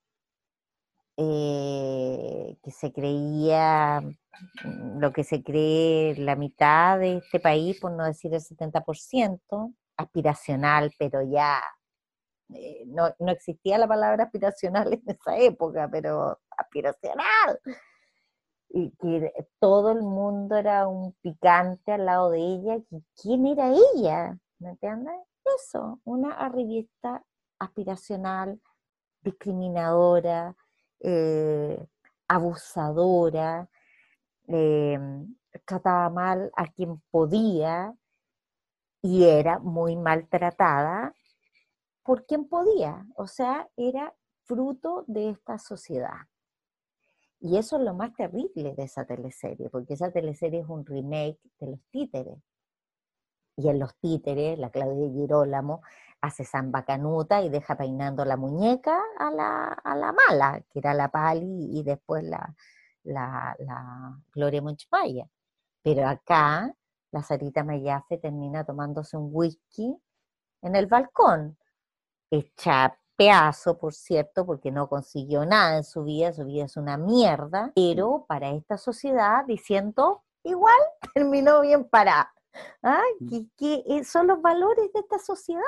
[1.17, 7.93] eh, que se creía mm, lo que se cree la mitad de este país, por
[7.93, 11.59] no decir el 70%, aspiracional, pero ya
[12.53, 17.59] eh, no, no, existía la palabra aspiracional en esa época, pero aspiracional
[18.69, 22.77] y que todo el mundo era un picante al lado de ella,
[23.21, 24.37] ¿quién era ella?
[24.59, 25.15] ¿Me entiendes?
[25.57, 27.23] Eso, una arribista
[27.59, 28.59] aspiracional,
[29.21, 30.55] discriminadora,
[30.99, 31.79] eh,
[32.27, 33.69] abusadora,
[34.47, 35.35] em,
[35.65, 37.93] trataba mal a quien podía
[39.01, 41.13] y era muy maltratada
[42.07, 46.21] por quien podía, o sea, era fruto de esta sociedad.
[47.41, 51.37] Y eso es lo más terrible de esa teleserie, porque esa teleserie es un remake
[51.59, 52.39] de los títeres.
[53.57, 55.81] Y en los títeres, la Claudia Girolamo
[56.21, 60.93] hace samba canuta y deja peinando la muñeca a la, a la mala, que era
[60.93, 62.55] la Pali y después la,
[63.03, 65.27] la, Gloria Monchpaya.
[65.83, 66.73] Pero acá,
[67.11, 69.93] la Sarita Mayafe termina tomándose un whisky
[70.61, 71.57] en el balcón,
[72.31, 76.97] hecha pedazo, por cierto, porque no consiguió nada en su vida, su vida es una
[76.97, 80.77] mierda, pero para esta sociedad diciendo, igual
[81.13, 82.31] terminó bien para
[83.29, 85.61] ¿Qué, qué eh, son los valores de esta sociedad?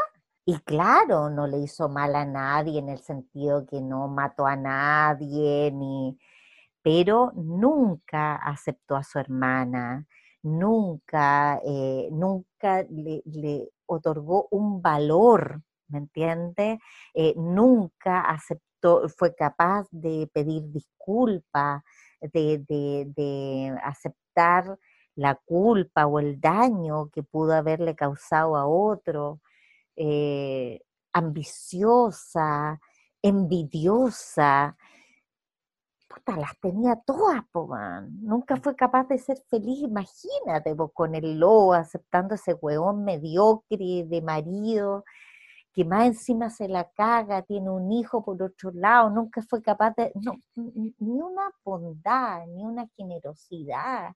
[0.46, 4.56] Y claro, no le hizo mal a nadie en el sentido que no mató a
[4.56, 6.18] nadie, ni,
[6.82, 10.08] pero nunca aceptó a su hermana,
[10.42, 16.80] nunca, eh, nunca le, le, otorgó un valor ¿me entiende?
[17.14, 21.84] Eh, nunca aceptó, fue capaz de pedir disculpas,
[22.22, 24.78] de, aceptar
[25.16, 29.42] la culpa o el daño que pudo haberle causado a otro,
[29.96, 30.82] eh,
[31.14, 32.80] ambiciosa,
[33.22, 34.78] envidiosa,
[36.10, 37.44] puta, las tenía todas,
[38.22, 44.22] Nunca fue capaz de ser feliz, imagínate, con el lobo aceptando ese hueón mediocre de
[44.22, 45.06] marido,
[45.80, 49.96] que más encima se la caga, tiene un hijo por otro lado, nunca fue capaz
[49.96, 54.14] de, no, ni una bondad, ni una generosidad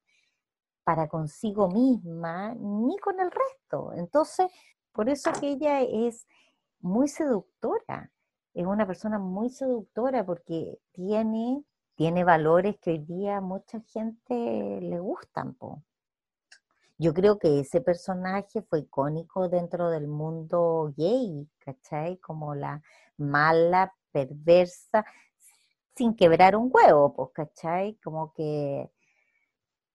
[0.84, 3.94] para consigo misma, ni con el resto.
[3.94, 4.52] Entonces,
[4.92, 6.28] por eso que ella es
[6.82, 8.12] muy seductora,
[8.54, 11.64] es una persona muy seductora porque tiene,
[11.96, 15.54] tiene valores que hoy día mucha gente le gustan.
[15.54, 15.82] Po.
[17.04, 22.18] Yo creo que ese personaje fue icónico dentro del mundo gay, ¿cachai?
[22.20, 22.82] Como la
[23.18, 25.04] mala, perversa,
[25.98, 27.96] sin quebrar un huevo, pues, ¿cachai?
[28.02, 28.90] Como que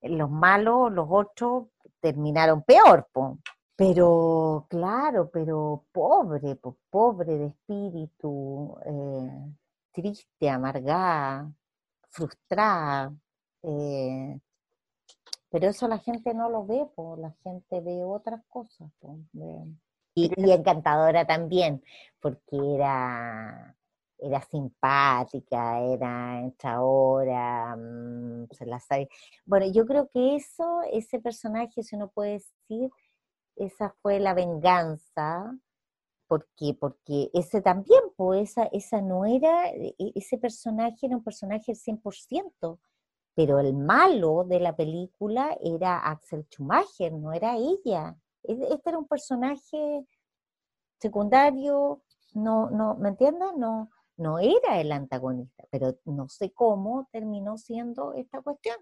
[0.02, 1.68] los malos, los otros,
[2.00, 3.38] terminaron peor, pues.
[3.74, 9.54] Pero, claro, pero pobre, pues, pobre de espíritu, eh,
[9.92, 11.50] triste, amargada,
[12.10, 13.14] frustrada,
[13.62, 14.38] eh,
[15.50, 18.90] pero eso la gente no lo ve, pues la gente ve otras cosas.
[20.14, 21.82] Y, encantadora también,
[22.20, 23.76] porque era,
[24.18, 29.08] era simpática, era enchadora, mm, se la sabe.
[29.46, 32.90] Bueno, yo creo que eso, ese personaje, si uno puede decir,
[33.56, 35.52] esa fue la venganza,
[36.28, 41.72] porque, porque ese también, pues esa, esa no era, e, ese personaje era un personaje
[41.72, 42.78] al 100%,
[43.38, 48.16] pero el malo de la película era Axel Schumacher, no era ella.
[48.42, 50.04] Este era un personaje
[51.00, 52.02] secundario,
[52.34, 53.50] no, no, ¿me entiendes?
[53.56, 58.76] No, no era el antagonista, pero no sé cómo terminó siendo esta cuestión.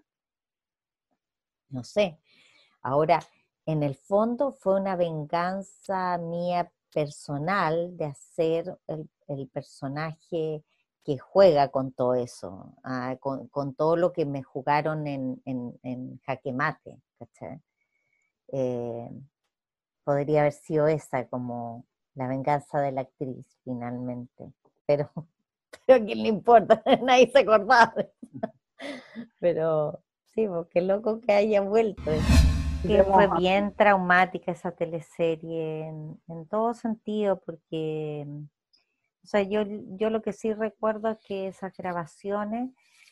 [1.69, 2.19] No sé.
[2.81, 3.19] Ahora,
[3.67, 10.63] en el fondo fue una venganza mía personal de hacer el, el personaje
[11.07, 16.51] que juega con todo eso, ah, con, todo lo que me jugaron en, en, jaque
[16.51, 16.99] mate,
[18.51, 19.09] eh,
[20.03, 24.51] podría haber sido esa como la venganza de la actriz finalmente,
[24.85, 25.09] pero,
[25.85, 27.95] pero a quién le importa, nadie se acordaba
[29.39, 30.03] Pero
[30.33, 32.11] sí, porque loco que haya vuelto.
[32.81, 38.27] que fue bien traumática esa teleserie en, en, todo sentido, porque,
[39.27, 39.63] o sea, yo,
[39.99, 42.69] yo lo que sí recuerdo es que esas grabaciones,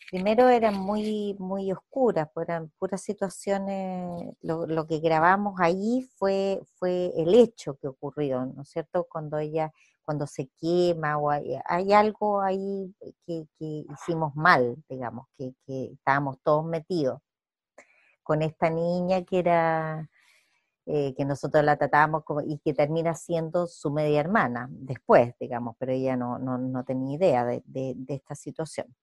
[0.09, 6.61] primero eran muy, muy oscuras, pues eran puras situaciones, lo, lo, que grabamos ahí fue,
[6.79, 9.05] fue el hecho que ocurrió, ¿no es cierto?
[9.11, 9.73] Cuando ella,
[10.05, 12.95] cuando se quema o hay, hay algo ahí
[13.27, 17.19] que, que, hicimos mal, digamos, que, que estábamos todos metidos
[18.23, 20.09] con esta niña que era,
[20.87, 25.75] eh, que nosotros la tratábamos como, y que termina siendo su media hermana después, digamos,
[25.79, 28.95] pero ella no, no, no tenía idea de, de, esta situación.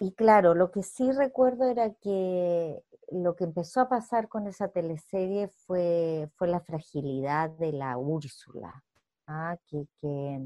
[0.00, 4.68] Y claro, lo que sí recuerdo era que lo que empezó a pasar con esa
[4.68, 8.82] teleserie fue, fue la fragilidad de la Úrsula,
[9.28, 9.56] ¿ah?
[9.68, 10.44] que, que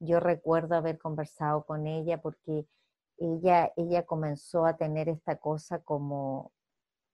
[0.00, 2.66] yo recuerdo haber conversado con ella porque
[3.16, 6.52] ella, ella comenzó a tener esta cosa como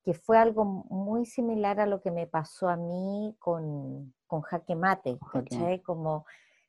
[0.06, 4.76] que fue algo muy similar a lo que me pasó a mí con, con jaque
[4.76, 5.82] mate, ¿cachai?
[5.82, 6.24] Como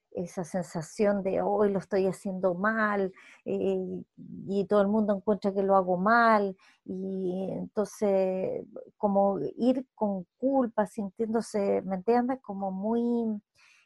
[0.09, 3.13] esa sensación de hoy lo estoy haciendo mal
[3.45, 4.03] eh,
[4.47, 8.65] y todo el mundo encuentra que lo hago mal y entonces
[8.97, 12.39] como ir con culpa, sintiéndose, ¿me entiendes?
[12.41, 13.39] Como muy,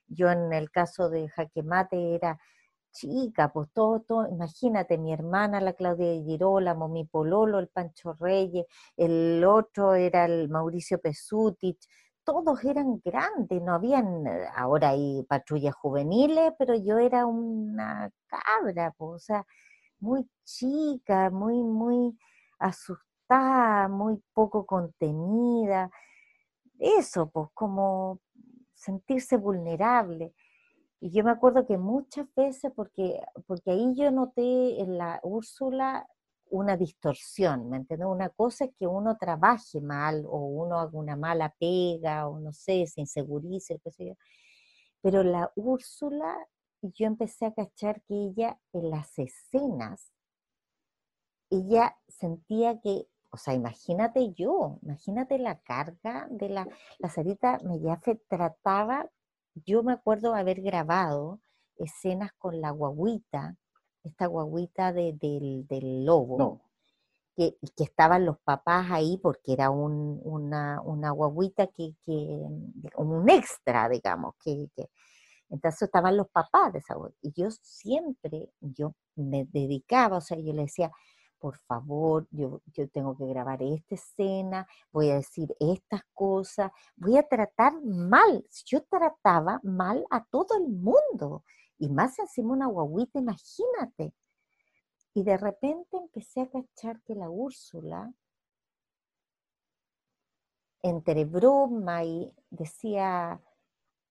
[0.07, 2.39] yo en el caso de jaque mate era
[2.91, 8.65] chica, pues todo, todo, imagínate, mi hermana, la Claudia Girolamo, mi pololo, el Pancho Reyes,
[8.97, 11.79] el otro era el Mauricio Pesutich,
[12.23, 18.93] todos eran grandes, no habían, eh, ahora hay patrullas juveniles, pero yo era una cabra,
[18.97, 19.45] pues, o sea,
[19.99, 22.17] muy chica, muy, muy
[22.59, 25.89] asustada, muy poco contenida,
[26.79, 28.19] eso, pues como
[28.73, 30.33] sentirse vulnerable.
[31.03, 36.07] Y yo me acuerdo que muchas veces, porque, porque ahí yo noté en la Úrsula
[36.51, 38.07] una distorsión, ¿me entiendes?
[38.07, 42.53] Una cosa es que uno trabaje mal o uno haga una mala pega o no
[42.53, 44.13] sé, se insegurice, qué sé yo.
[45.01, 46.37] Pero la Úrsula,
[46.83, 50.11] yo empecé a cachar que ella en las escenas,
[51.49, 56.67] ella sentía que, o sea, imagínate yo, imagínate la carga de la,
[56.99, 59.09] la Sarita Mellafe trataba
[59.55, 61.39] yo me acuerdo haber grabado
[61.77, 63.57] escenas con la guaguita,
[64.03, 66.61] esta guaguita de, del, lobo,
[67.35, 72.13] que, que, estaban los papás ahí porque era un, una, una, guaguita que, que,
[72.95, 74.67] un extra, digamos, que,
[75.49, 77.19] entonces estaban los papás de esa guaguita.
[77.21, 80.91] Y yo siempre, yo me dedicaba, o sea, yo le decía,
[81.41, 87.17] por favor, yo, yo tengo que grabar esta escena, voy a decir estas cosas, voy
[87.17, 88.45] a tratar mal.
[88.65, 91.43] Yo trataba mal a todo el mundo,
[91.79, 94.13] y más encima una guaguita, imagínate.
[95.15, 98.13] Y de repente empecé a cachar que la Úrsula,
[100.83, 103.41] entre broma y decía,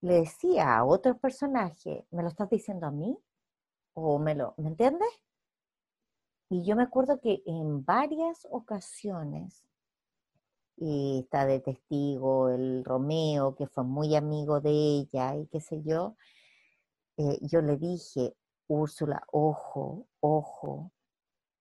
[0.01, 3.17] le decía a otro personaje, ¿me lo estás diciendo a mí?
[3.95, 5.09] ¿O me lo, ¿me entiendes?
[6.51, 9.65] Y yo me acuerdo que en varias ocasiones,
[10.77, 15.81] y está de testigo el Romeo, que fue muy amigo de ella y qué sé
[15.83, 16.17] yo,
[17.19, 18.35] eh, yo le dije,
[18.67, 20.91] Úrsula, ojo, ojo,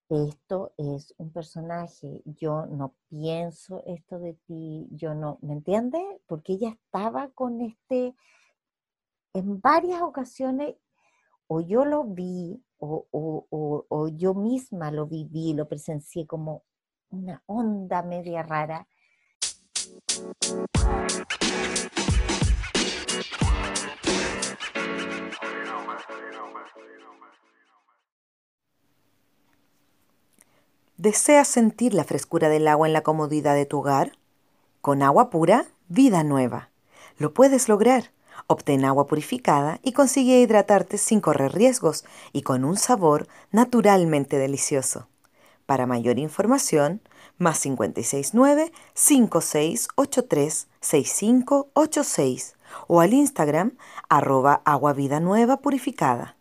[0.09, 6.01] esto es un personaje, yo no pienso esto de ti, yo no, ¿me entiendes?
[6.25, 8.15] Porque ella estaba con este,
[9.33, 10.77] en varias ocasiones,
[11.51, 16.63] o yo lo vi o, yo misma lo viví, lo presencié como
[17.09, 18.87] una onda media rara.
[30.97, 34.11] ¿Deseas sentir la frescura del agua en la comodidad de tu hogar?
[34.81, 36.69] Con agua pura, vida nueva.
[37.17, 38.11] Lo puedes lograr
[38.47, 45.07] Obtén agua purificada y consigue hidratarte sin correr riesgos y con un sabor naturalmente delicioso.
[45.65, 47.01] Para mayor información,
[47.37, 52.55] más 569 5683 6586
[52.87, 53.77] o al Instagram
[54.09, 56.38] arroba agua vida nueva purificada.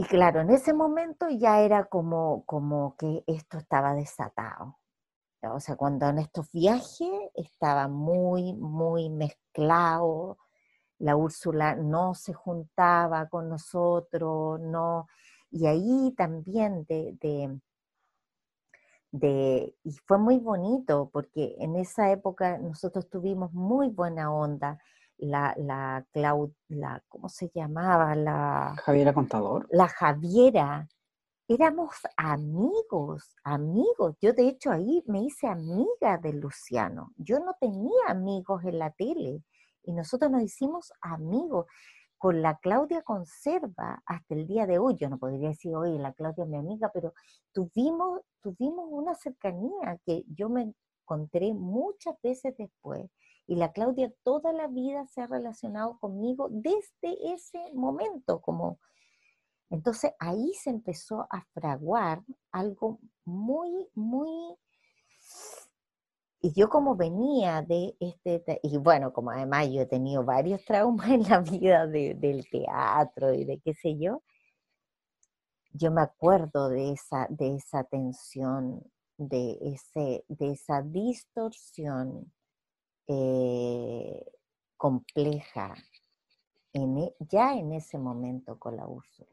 [0.00, 4.78] Y claro, en ese momento ya era como, como que esto estaba desatado.
[5.42, 10.38] O sea, cuando en estos viajes estaba muy, muy mezclado,
[10.98, 15.06] la Úrsula no se juntaba con nosotros, no,
[15.50, 17.60] y ahí también de, de,
[19.10, 24.78] de, y fue muy bonito porque en esa época nosotros tuvimos muy buena onda,
[25.20, 28.14] la, la, la, ¿cómo se llamaba?
[28.14, 29.66] La Javiera Contador.
[29.70, 30.88] La Javiera.
[31.48, 34.16] Éramos amigos, amigos.
[34.20, 37.12] Yo de hecho ahí me hice amiga de Luciano.
[37.16, 39.42] Yo no tenía amigos en la tele
[39.82, 41.66] y nosotros nos hicimos amigos.
[42.16, 46.12] Con la Claudia Conserva hasta el día de hoy, yo no podría decir, oye, la
[46.12, 47.14] Claudia es mi amiga, pero
[47.50, 53.10] tuvimos, tuvimos una cercanía que yo me encontré muchas veces después
[53.50, 58.78] y la Claudia toda la vida se ha relacionado conmigo desde ese momento, como
[59.70, 62.22] entonces ahí se empezó a fraguar
[62.52, 64.56] algo muy, muy
[66.40, 71.08] y yo como venía de este, y bueno, como además yo he tenido varios traumas
[71.10, 74.22] en la vida del teatro y de qué sé yo,
[75.72, 78.80] yo me acuerdo de esa, de esa tensión,
[79.18, 82.32] de, ese, de esa distorsión
[83.12, 84.24] eh,
[84.76, 85.74] compleja
[86.72, 89.28] en, e, ya en ese momento con la Úrsula.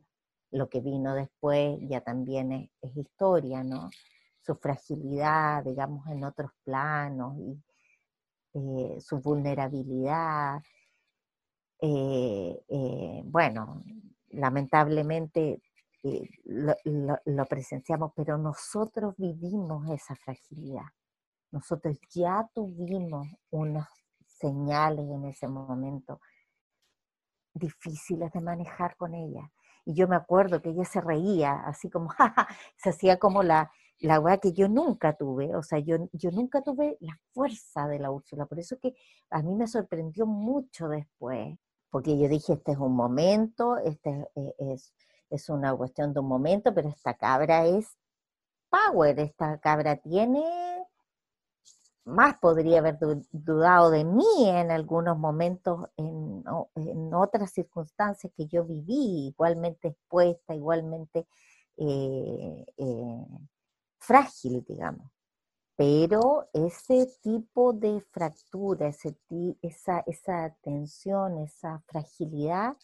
[0.50, 3.92] Lo que vino después ya también es, historia, ¿no?
[4.42, 7.62] Su fragilidad, digamos, en otros planos y
[8.56, 10.60] eh, su vulnerabilidad.
[11.80, 13.84] Eh, bueno,
[14.30, 15.62] lamentablemente
[16.46, 16.76] lo,
[17.26, 20.88] lo, presenciamos, pero nosotros vivimos esa fragilidad.
[21.52, 23.88] Nosotros ya tuvimos unas
[24.26, 26.20] señales en ese momento
[27.54, 29.52] difíciles de manejar con ella.
[29.86, 32.10] Y yo me acuerdo que ella se reía, así como,
[32.78, 35.56] se hacía como la, la weá que yo nunca tuve.
[35.56, 38.46] O sea, yo, yo nunca tuve la fuerza de la Úrsula.
[38.46, 38.94] Por eso que
[39.30, 41.58] a mí me sorprendió mucho después,
[41.90, 44.94] porque yo dije, este es un momento, este es, es,
[45.30, 47.98] es una cuestión de un momento, pero esta cabra es
[48.70, 50.44] power, esta cabra tiene
[52.08, 52.98] más podría haber
[53.32, 56.44] dudado de mí en algunos momentos, en,
[57.14, 61.28] otras circunstancias que yo viví, igualmente expuesta, igualmente
[61.78, 63.26] eh, eh,
[64.00, 65.12] frágil, digamos.
[65.76, 72.78] Pero ese tipo de fractura, esa tensión, esa fragilidad,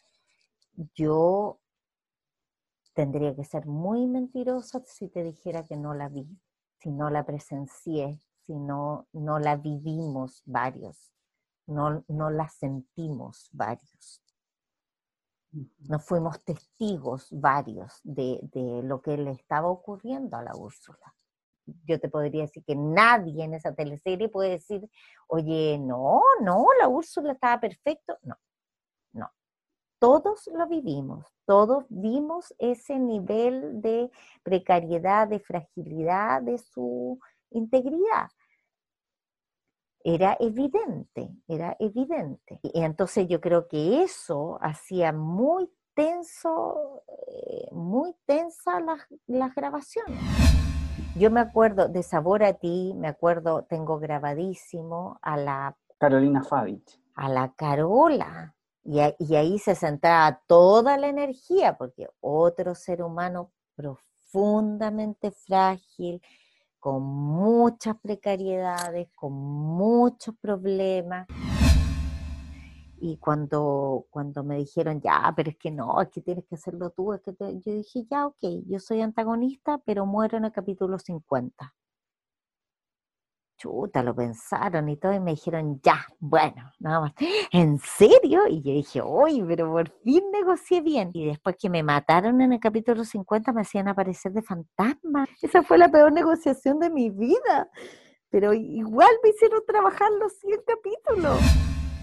[0.94, 1.60] yo
[2.94, 6.28] tendría que ser muy mentirosa si te dijera que no la vi,
[6.80, 11.14] si no la presencié, si no, no la vivimos varios,
[11.68, 14.22] no, no la sentimos varios.
[15.88, 21.14] No fuimos testigos varios de, de, lo que le estaba ocurriendo a la Úrsula.
[21.86, 24.90] Yo te podría decir que nadie en esa teleserie puede decir,
[25.28, 28.18] oye, no, no, la Úrsula estaba perfecto.
[28.24, 28.36] No,
[29.14, 29.30] no.
[30.00, 34.10] Todos lo vivimos, todos vimos ese nivel de
[34.42, 37.20] precariedad, de fragilidad de su
[37.54, 38.30] integridad.
[40.04, 42.60] Era evidente, era evidente.
[42.62, 50.20] Y entonces yo creo que eso hacía muy tenso, eh, muy tensa las, las grabaciones.
[51.16, 55.78] Yo me acuerdo de Sabor a ti, me acuerdo, tengo grabadísimo a la...
[56.00, 57.00] Carolina Fabich.
[57.16, 58.56] A la Carola.
[58.84, 66.22] Y, y ahí se centraba toda la energía, porque otro ser humano profundamente frágil,
[66.84, 71.28] con muchas precariedades, con muchos problemas.
[73.00, 76.90] Y cuando, cuando me dijeron, ya, pero es que no, es que tienes que hacerlo
[76.90, 81.00] tú, es que yo dije, ya, ok, yo soy antagonista, pero muero en el capítulo
[81.00, 81.74] 50
[83.64, 87.14] lo pensaron y todo, y me dijeron, ya, bueno, nada más.
[87.52, 88.42] ¿En serio?
[88.48, 91.12] Y yo dije, uy, pero por fin negocié bien.
[91.14, 95.26] Y después que me mataron en el capítulo 50, me hacían aparecer de fantasma.
[95.42, 97.70] Esa fue la peor negociación de mi vida.
[98.30, 101.40] Pero igual me hicieron trabajar los 100 capítulos.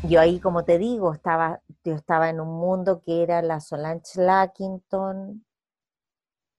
[0.09, 4.23] Yo ahí, como te digo, estaba, yo estaba en un mundo que era la Solange
[4.23, 5.45] Lackington,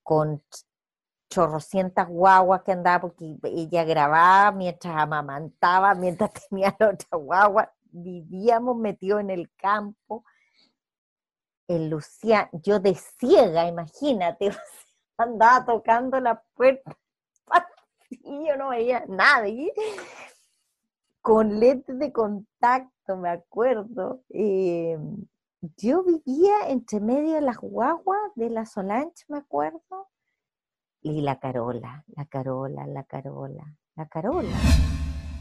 [0.02, 0.42] con
[1.32, 8.76] chorrocientas guaguas que andaba porque ella grababa mientras amamantaba, mientras tenía la otra guagua, vivíamos
[8.76, 10.24] metidos en el campo.
[11.68, 14.50] En Luciano, yo de ciega, imagínate,
[15.16, 16.96] andaba tocando la puerta
[18.10, 19.72] y yo no veía nadie.
[21.22, 24.22] Con lentes de contacto, me acuerdo.
[24.28, 24.98] Eh,
[25.76, 30.08] yo vivía entre medio de las guaguas de la Solange, me acuerdo,
[31.02, 34.56] y la Carola, la Carola, la Carola, la Carola.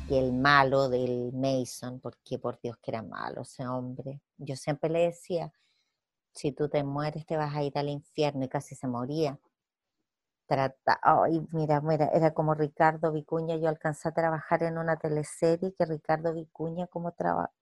[0.09, 4.21] Y el malo del Mason, porque por Dios que era malo ese hombre.
[4.37, 5.53] Yo siempre le decía,
[6.33, 9.39] si tú te mueres te vas a ir al infierno y casi se moría.
[10.47, 15.73] Trata, ay, mira, mira, era como Ricardo Vicuña, yo alcancé a trabajar en una teleserie
[15.73, 17.13] que Ricardo Vicuña como,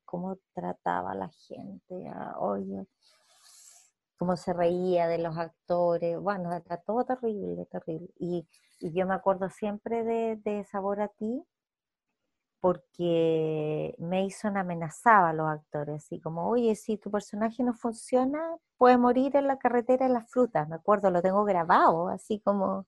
[0.05, 2.87] cómo trataba a la gente, a, oye,
[4.19, 8.09] cómo se reía de los actores, bueno, era todo terrible, terrible.
[8.19, 8.47] Y,
[8.81, 11.43] yo me acuerdo siempre de, de, Sabor a ti,
[12.61, 18.39] porque Mason amenazaba a los actores, así como, oye, si tu personaje no funciona,
[18.77, 22.85] puede morir en la carretera de las frutas, me acuerdo, lo tengo grabado, así como,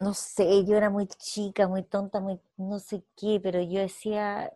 [0.00, 4.52] no sé, yo era muy chica, muy tonta, muy no sé qué, pero yo decía,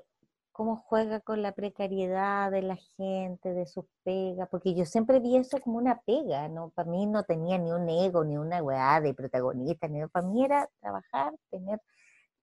[0.58, 5.36] cómo juega con la precariedad de la gente, de sus pegas, porque yo siempre vi
[5.36, 6.70] eso como una pega, ¿no?
[6.70, 10.44] Para mí no tenía ni un ego, ni una weá de protagonista, ni para mí
[10.44, 11.80] era trabajar, tener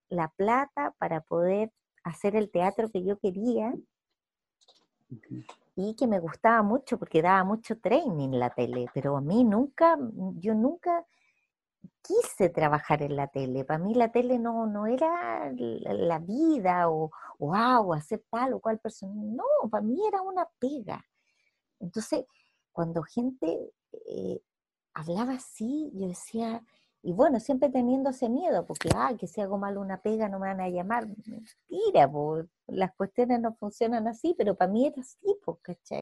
[0.08, 1.74] la plata para poder
[2.06, 3.74] hacer el teatro que yo quería
[5.76, 9.98] y que me gustaba mucho porque daba mucho training la tele, pero a mí nunca,
[10.40, 11.06] yo nunca
[12.02, 13.64] quise trabajar en la tele.
[13.66, 18.80] Para mí la tele no, no era la vida o, wow, hacer tal o cual
[18.80, 19.14] persona.
[19.16, 21.06] No, para mí era una pega.
[21.80, 22.26] Entonces,
[22.72, 23.72] cuando gente
[24.08, 24.42] eh,
[24.94, 26.64] hablaba así, yo decía,
[27.02, 30.40] y bueno, siempre teniendo ese miedo, porque, ah, que si hago mal una pega no
[30.40, 31.08] me van a llamar.
[31.08, 32.10] Mentira,
[32.68, 36.02] las cuestiones no funcionan así, pero para mí era así, pues, ¿cachai?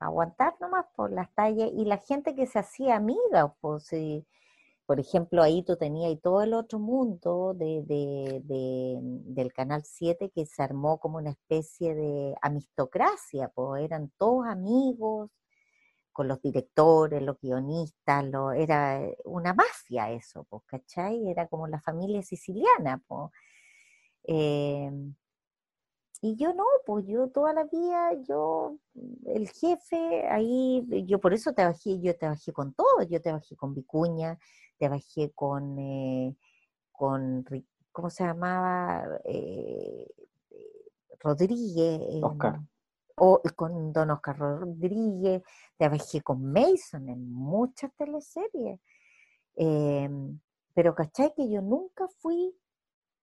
[0.00, 4.26] Aguantar nomás por las tallas y la gente que se hacía amiga, pues, si,
[4.90, 10.64] por ejemplo, ahí tú tenías todo el otro mundo de, del Canal 7 que se
[10.64, 15.30] armó como una especie de amistocracia, pues eran todos amigos
[16.10, 21.30] con los directores, los guionistas, lo, era una mafia eso, pues, ¿cachai?
[21.30, 23.30] Era como la familia siciliana, pues.
[26.22, 28.76] y yo no, pues yo toda la vida, yo,
[29.26, 34.36] el jefe, ahí, yo por eso trabajé, yo trabajé con todo, yo trabajé con Vicuña,
[34.80, 36.36] trabajé con, eh,
[36.90, 37.44] con
[37.92, 39.20] ¿cómo se llamaba?
[39.24, 40.08] Eh,
[41.20, 42.00] Rodríguez.
[42.22, 42.60] Oscar.
[43.16, 45.42] o con Don Oscar Rodríguez,
[45.76, 48.80] trabajé con Mason en muchas teleseries.
[49.56, 50.40] Em,
[50.72, 51.34] pero ¿cachai?
[51.34, 52.56] Que yo nunca fui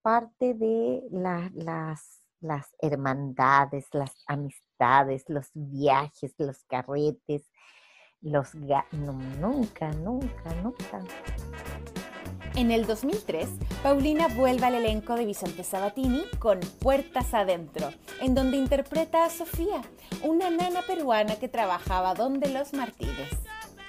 [0.04, 7.50] parte de las, las hermandades, las amistades, los viajes, los carretes,
[8.22, 11.04] los no, nunca, nunca, nunca.
[12.58, 13.50] En el 2003,
[13.84, 17.90] Paulina vuelve al elenco de Vicente Sabatini con Puertas Adentro,
[18.20, 19.84] en donde interpreta a Sofía,
[20.24, 23.30] una nana peruana que trabajaba donde los Martínez.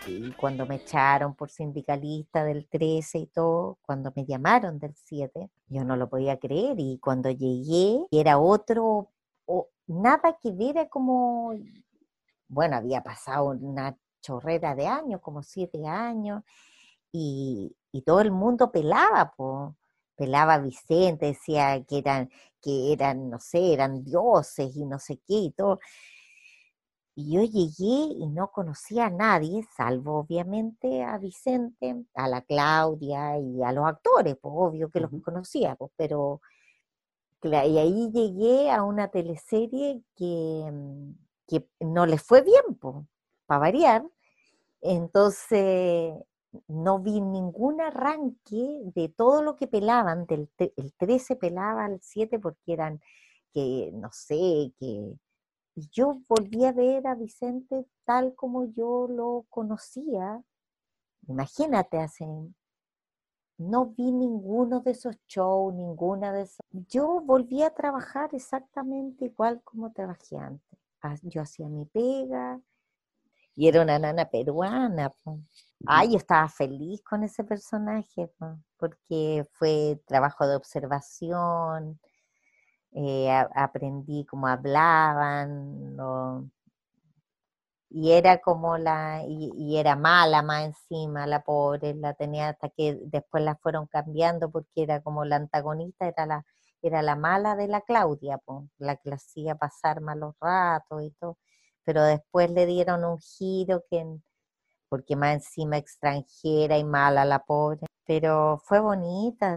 [0.07, 5.49] Y cuando me echaron por sindicalista del 13 y todo, cuando me llamaron del 7,
[5.69, 9.09] yo no lo podía creer y cuando llegué era otro,
[9.87, 11.55] nada que viera como,
[12.49, 16.43] bueno, había pasado una chorrera de años, como siete años,
[17.11, 19.77] y, todo el mundo pelaba, po.
[20.17, 22.31] pelaba a Vicente, decía que eran,
[22.63, 25.81] que eran, no sé, eran dioses y no sé qué y todo.
[27.15, 33.39] Y yo llegué y no conocía a nadie, salvo obviamente a Vicente, a la Claudia
[33.39, 36.41] y a los actores, pues obvio que los conocía, pues, pero
[37.45, 41.13] y ahí llegué a una teleserie que, mm,
[41.47, 42.63] que no les fue bien,
[43.47, 44.05] para variar.
[44.83, 46.15] Entonces,
[46.69, 52.39] no vi ningún arranque de todo lo que pelaban, del el 13 pelaba al 7
[52.39, 53.01] porque eran,
[53.53, 55.15] que no sé, que
[55.93, 60.43] yo volví a ver a Vicente tal como yo lo conocía.
[61.29, 62.27] Imagínate, hace,
[63.59, 66.61] no vi ninguno de esos shows, ninguna de esos.
[66.71, 70.79] Yo volví a trabajar exactamente igual como trabajé antes.
[71.23, 72.61] Yo hacía mi pega,
[73.59, 75.13] y era una nana peruana.
[75.87, 78.31] Ay, yo estaba feliz con ese personaje,
[78.77, 82.01] porque fue trabajo de observación,
[82.93, 85.97] eh, aprendí cómo hablaban,
[87.91, 92.99] y era como la, y, era mala más encima, la pobre, la tenía hasta que
[93.07, 96.45] después la fueron cambiando porque era como la antagonista, era la,
[96.83, 98.41] era la mala de la Claudia,
[98.79, 101.39] la que la hacía pasar malos ratos y todo
[101.89, 104.05] pero después le dieron un giro que,
[104.89, 109.57] porque más encima extranjera y mala la pobre, pero fue bonita,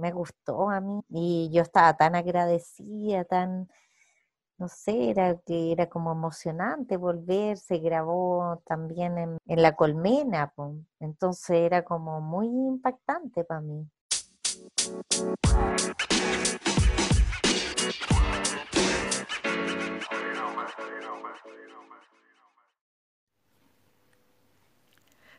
[0.00, 1.02] me gustó a mí.
[1.10, 3.68] Y yo estaba tan agradecida, tan,
[4.58, 10.52] no sé, era que era como emocionante volver, se grabó también en, en La Colmena,
[11.00, 13.86] entonces era como muy impactante para mí.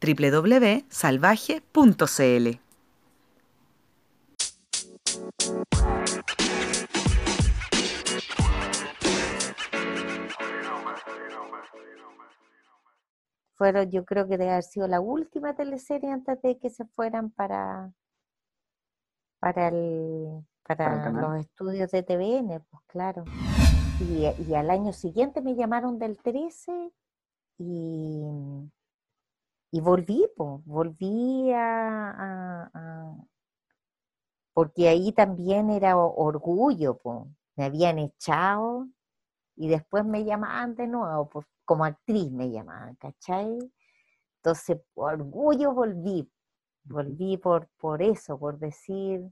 [0.00, 2.60] www.salvaje.cl.
[13.54, 17.30] Fueron, yo creo que debe haber sido la última teleserie antes de que se fueran
[17.30, 17.92] para,
[19.40, 23.24] para, el, para, los estudios de TVN, pues claro.
[24.00, 26.92] Y, y, al año siguiente me llamaron del 13
[27.58, 28.22] y,
[29.70, 32.70] y volví, pues, volví a,
[34.54, 37.26] porque ahí también era orgullo, pues.
[37.56, 38.88] me habían echado
[39.56, 43.58] y después me llamaban de nuevo, pues, como actriz me llamaban, ¿cachai?
[44.36, 46.30] Entonces, orgullo volví,
[46.84, 49.30] volví por, por eso, por decir,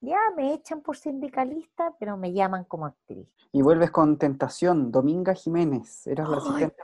[0.00, 3.28] ya me echan por sindicalista, pero me llaman como actriz.
[3.52, 6.76] Y vuelves con Tentación, Dominga Jiménez, eras la siguiente.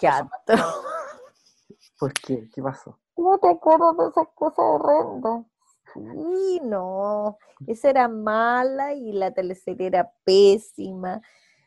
[1.98, 2.48] ¿Por qué?
[2.54, 2.98] ¿Qué pasó?
[3.16, 5.44] No te acuerdo de esas cosas horrendas.
[5.92, 11.20] Sí, no, esa era mala y la teleserie era pésima.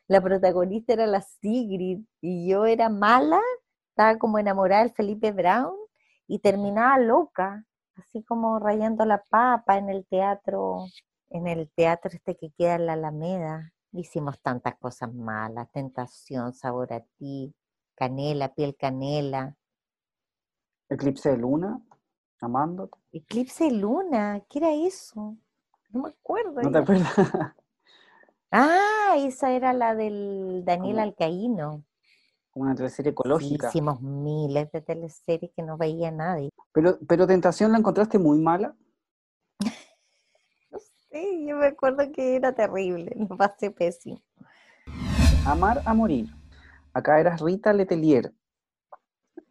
[0.08, 3.42] La protagonista era la Sigrid y yo era mala,
[3.90, 5.76] estaba como enamorada del Felipe Brown
[6.28, 10.86] y terminaba loca, así como rayando la papa en el teatro,
[11.30, 13.74] en el teatro este que queda en la Alameda.
[13.94, 17.54] Hicimos tantas cosas malas, tentación, sabor a ti,
[17.96, 19.56] canela, piel canela.
[20.90, 21.82] Eclipse de luna,
[22.40, 22.98] amándote.
[23.12, 25.36] Eclipse de luna, ¿qué era eso?
[25.90, 26.62] No me acuerdo.
[26.62, 27.14] ¿No te acuerdas?
[28.52, 31.84] ah, esa era la del Daniel Alcaíno.
[32.54, 33.68] Una teleserie ecológica.
[33.68, 36.50] hicimos miles de teleseries que no veía nadie.
[36.72, 38.76] Pero, pero Tentación la encontraste muy mala.
[40.72, 40.80] no
[41.10, 44.22] sé, yo me acuerdo que era terrible, lo pasé pésimo.
[45.46, 46.30] Amar a morir.
[46.94, 48.34] Acá eras Rita Letelier.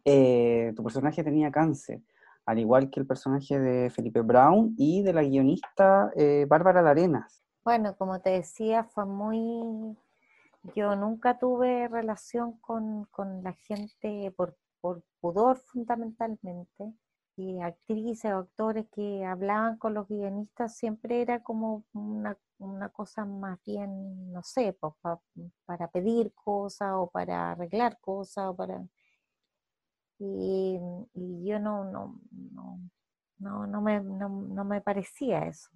[0.09, 2.01] Eh, tu personaje tenía cáncer
[2.47, 7.43] al igual que el personaje de Felipe Brown y de la guionista eh, Bárbara Larenas.
[7.63, 9.97] Bueno, como te decía, fue muy...
[10.73, 13.07] Yo nunca tuve relación con,
[13.43, 14.55] la gente por,
[15.19, 16.93] pudor fundamentalmente,
[17.35, 22.37] y actrices o actores que hablaban con los guionistas siempre era como una,
[22.93, 24.93] cosa más bien, no sé, pues,
[25.65, 28.81] para pedir cosas o para arreglar cosas o para
[30.19, 30.79] y,
[31.45, 32.19] yo no, no,
[33.39, 35.69] no, no, me, no, me parecía eso.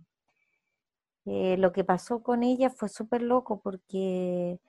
[1.25, 4.59] Eh, lo que pasó con ella fue súper loco porque,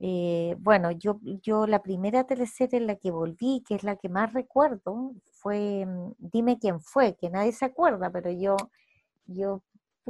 [0.00, 4.08] eh, bueno, yo, yo la primera teleserie en la que volví, que es la que
[4.08, 8.56] más recuerdo, fue mm, Dime quién fue, que nadie se acuerda, pero yo,
[9.26, 9.62] yo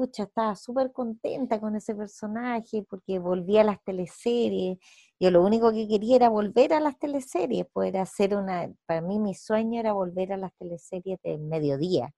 [0.05, 4.79] estaba súper contenta con ese personaje porque volví a las teleseries.
[5.19, 9.01] Yo lo único que quería era volver a las teleseries, pues era hacer una, para
[9.01, 12.11] mí mi sueño era volver a las teleseries de mediodía.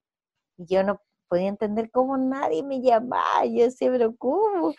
[0.59, 4.75] Y yo no podía entender cómo nadie me llamaba, yo decía, pero ¿cómo?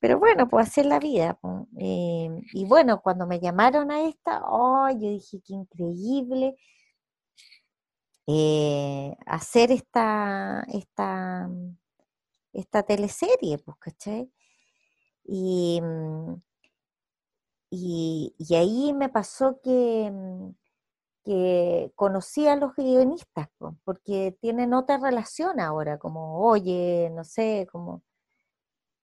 [0.00, 1.38] Pero bueno, pues hacer la vida.
[1.78, 6.56] Eh, y bueno, cuando me llamaron a esta, oh, yo dije, qué increíble
[8.26, 11.48] eh, hacer esta, esta,
[12.52, 14.32] esta teleserie, pues, ¿cachai?
[15.24, 16.34] Y, mm,
[17.70, 20.50] y, ahí me pasó que, mm,
[21.24, 27.66] que conocí a los guionistas, pues, porque tienen otra relación ahora, como, oye, no sé,
[27.70, 28.02] como...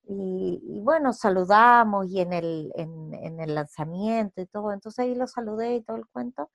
[0.05, 5.31] Y, bueno, saludamos y en el, en, en el lanzamiento y todo, entonces ahí los
[5.31, 6.49] saludé y todo el cuento.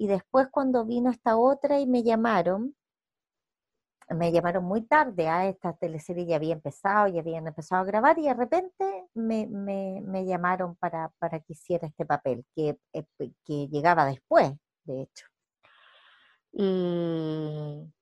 [0.00, 2.76] Y después cuando vino esta otra y me llamaron,
[4.10, 7.84] me llamaron muy tarde, a ah, esta teleserie ya había empezado, ya habían empezado a
[7.84, 13.04] grabar y de repente me, me, llamaron para, para, que hiciera este papel, que, eh,
[13.44, 14.52] que llegaba después,
[14.84, 15.26] de hecho.
[16.52, 17.92] Y,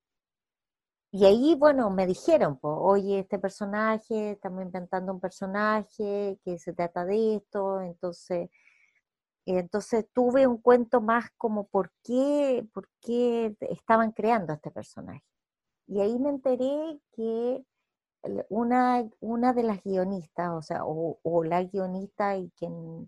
[1.13, 6.75] y ahí, bueno, me dijeron, pues, oye, este personaje, estamos inventando un personaje que se
[6.75, 8.51] trata de esto, entonces
[9.47, 15.25] entonces tuve un cuento más como por qué, por qué estaban creando este personaje.
[15.87, 17.65] Y ahí me enteré que
[18.49, 23.07] una, una de las guionistas, o sea, o, la guionista y quien,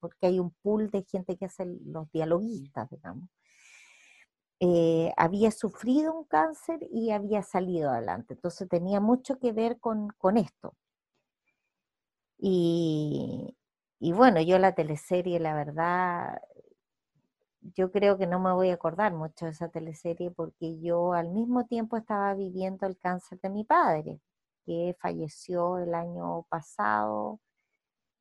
[0.00, 3.28] porque hay un pool de gente que hace los dialoguistas, digamos.
[4.60, 8.34] eh, había sufrido un cáncer y había salido adelante.
[8.34, 10.74] Entonces tenía mucho que ver con, con esto.
[12.38, 13.54] Y,
[14.00, 16.40] y bueno, yo la teleserie, la verdad,
[17.76, 21.28] yo creo que no me voy a acordar mucho de esa teleserie porque yo al
[21.30, 24.20] mismo tiempo estaba viviendo el cáncer de mi padre,
[24.64, 27.40] que falleció el año pasado,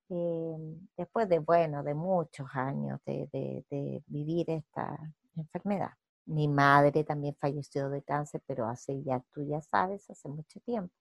[0.10, 0.58] eh,
[0.98, 4.98] después de, bueno, de muchos años de, de, vivir esta
[5.36, 5.92] enfermedad.
[6.26, 10.94] Mi madre también falleció de cáncer, pero hace ya, tú ya sabes, hace mucho tiempo.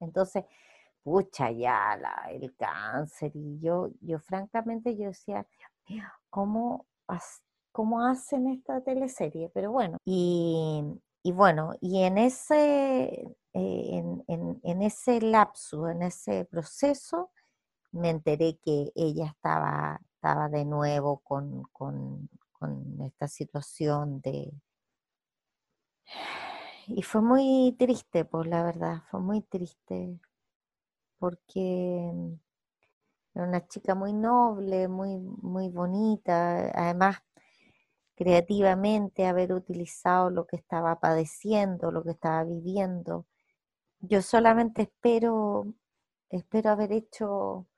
[0.00, 0.44] Entonces,
[1.02, 5.46] pucha, ya la, el cáncer, y yo, yo francamente, yo decía,
[6.30, 6.86] ¿cómo,
[7.72, 9.50] cómo hacen esta teleserie?
[9.54, 10.82] Pero bueno, y,
[11.22, 17.30] y bueno, y en ese, eh, en, en, ese lapso, en ese proceso,
[17.92, 24.52] me enteré que ella estaba, estaba de nuevo con, con, con esta situación de...
[26.86, 30.18] Y fue muy triste, pues la verdad, fue muy triste
[31.22, 32.32] porque mm,
[33.36, 37.18] era una chica muy noble, muy, muy bonita, además
[38.16, 43.26] creativamente haber utilizado lo que estaba padeciendo, lo que estaba viviendo.
[44.00, 45.72] Yo solamente espero,
[46.28, 47.68] espero haber hecho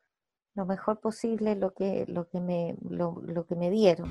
[0.54, 4.08] lo mejor posible lo que, lo que, me, lo, lo que me dieron.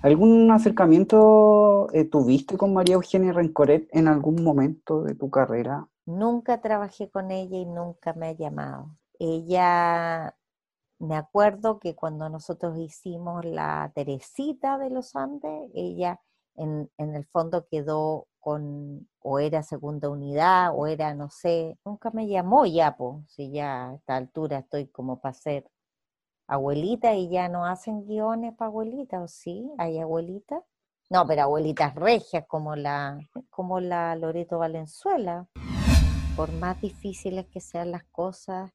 [0.00, 5.86] ¿Algún acercamiento eh, tuviste con María Eugenia Rencoret en algún momento de tu carrera?
[6.08, 8.96] Nunca trabajé con ella y nunca me ha llamado.
[9.18, 10.34] Ella,
[10.98, 16.18] me acuerdo que cuando nosotros hicimos la Teresita de los Andes, ella
[16.54, 22.26] en, el fondo quedó con, o era segunda unidad, o era, no sé, nunca me
[22.26, 25.70] llamó ya, pues, si ya a esta altura estoy como para ser
[26.46, 29.70] abuelita y ya no hacen guiones para abuelita, ¿o sí?
[29.76, 30.62] ¿Hay abuelitas?
[31.10, 33.18] No, pero abuelitas regias como la,
[33.50, 35.46] como la Loreto Valenzuela
[36.38, 38.70] por más difíciles que sean las cosas,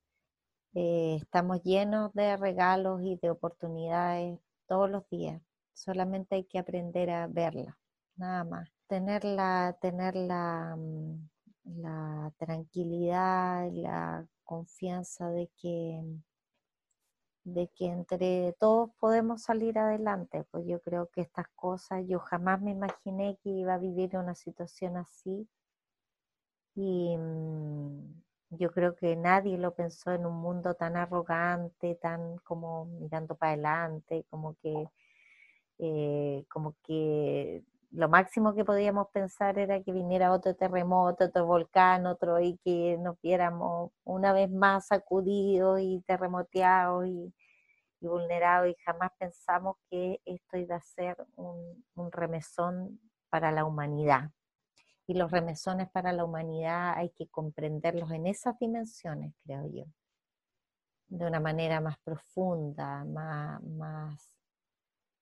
[0.73, 4.37] eh, estamos llenos de regalos y de oportunidades
[4.67, 5.41] todos los días.
[5.71, 7.79] Solamente hay que aprender a verla,
[8.17, 8.69] nada más.
[8.87, 11.29] Tener la, tener la, mm,
[11.63, 16.03] la tranquilidad, la confianza de que,
[17.45, 20.43] de que entre todos podemos salir adelante.
[20.51, 24.35] Pues yo creo que estas cosas, yo jamás me imaginé que iba a vivir una
[24.35, 25.47] situación así
[26.75, 32.85] y mm, yo creo que nadie lo pensó en un mundo tan arrogante, tan como
[32.85, 34.87] mirando para adelante, como que,
[35.79, 42.07] eh, como que lo máximo que podíamos pensar era que viniera otro terremoto, otro volcán,
[42.07, 47.33] otro y que nos viéramos una vez más sacudidos y terremoteados y,
[48.01, 52.99] vulnerados y jamás pensamos que esto iba a ser un remesón
[53.29, 54.31] para la humanidad
[55.07, 59.85] y los remesones para la humanidad hay que comprenderlos en esas dimensiones, creo yo,
[61.07, 64.37] de una manera más profunda, más, más,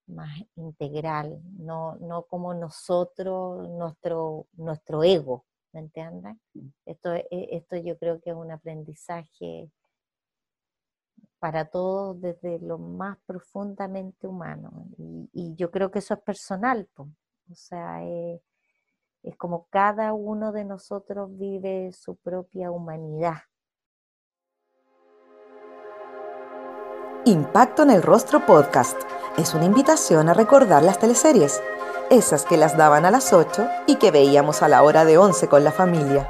[0.08, 6.36] más integral, no, no como nosotros, nuestro, nuestro ego, ¿me entiendes?
[6.54, 6.68] Mm.
[6.86, 9.72] Esto, e, esto yo creo que es un aprendizaje
[11.40, 14.86] para todos desde lo más profundamente humano.
[15.34, 18.42] Y, yo creo que eso es personal, o sea, eh,
[19.24, 23.36] es como cada uno de nosotros vive su propia humanidad.
[27.26, 28.98] Impacto en el Rostro Podcast
[29.38, 31.62] es una invitación a recordar las teleseries,
[32.10, 35.48] esas que las daban a las 8 y que veíamos a la hora de 11
[35.48, 36.28] con la familia.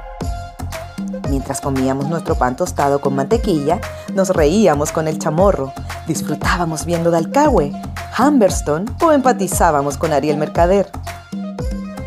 [1.30, 3.80] Mientras comíamos nuestro pan tostado con mantequilla,
[4.12, 5.72] nos reíamos con el chamorro,
[6.06, 7.72] disfrutábamos viendo Dalcahue,
[8.18, 10.90] Humberstone o empatizábamos con Ariel Mercader.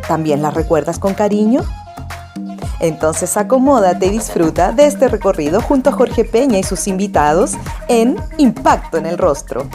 [0.07, 1.61] ¿También la recuerdas con cariño?
[2.79, 7.53] Entonces acomódate y disfruta de este recorrido junto a Jorge Peña y sus invitados
[7.87, 9.67] en Impacto en el Rostro.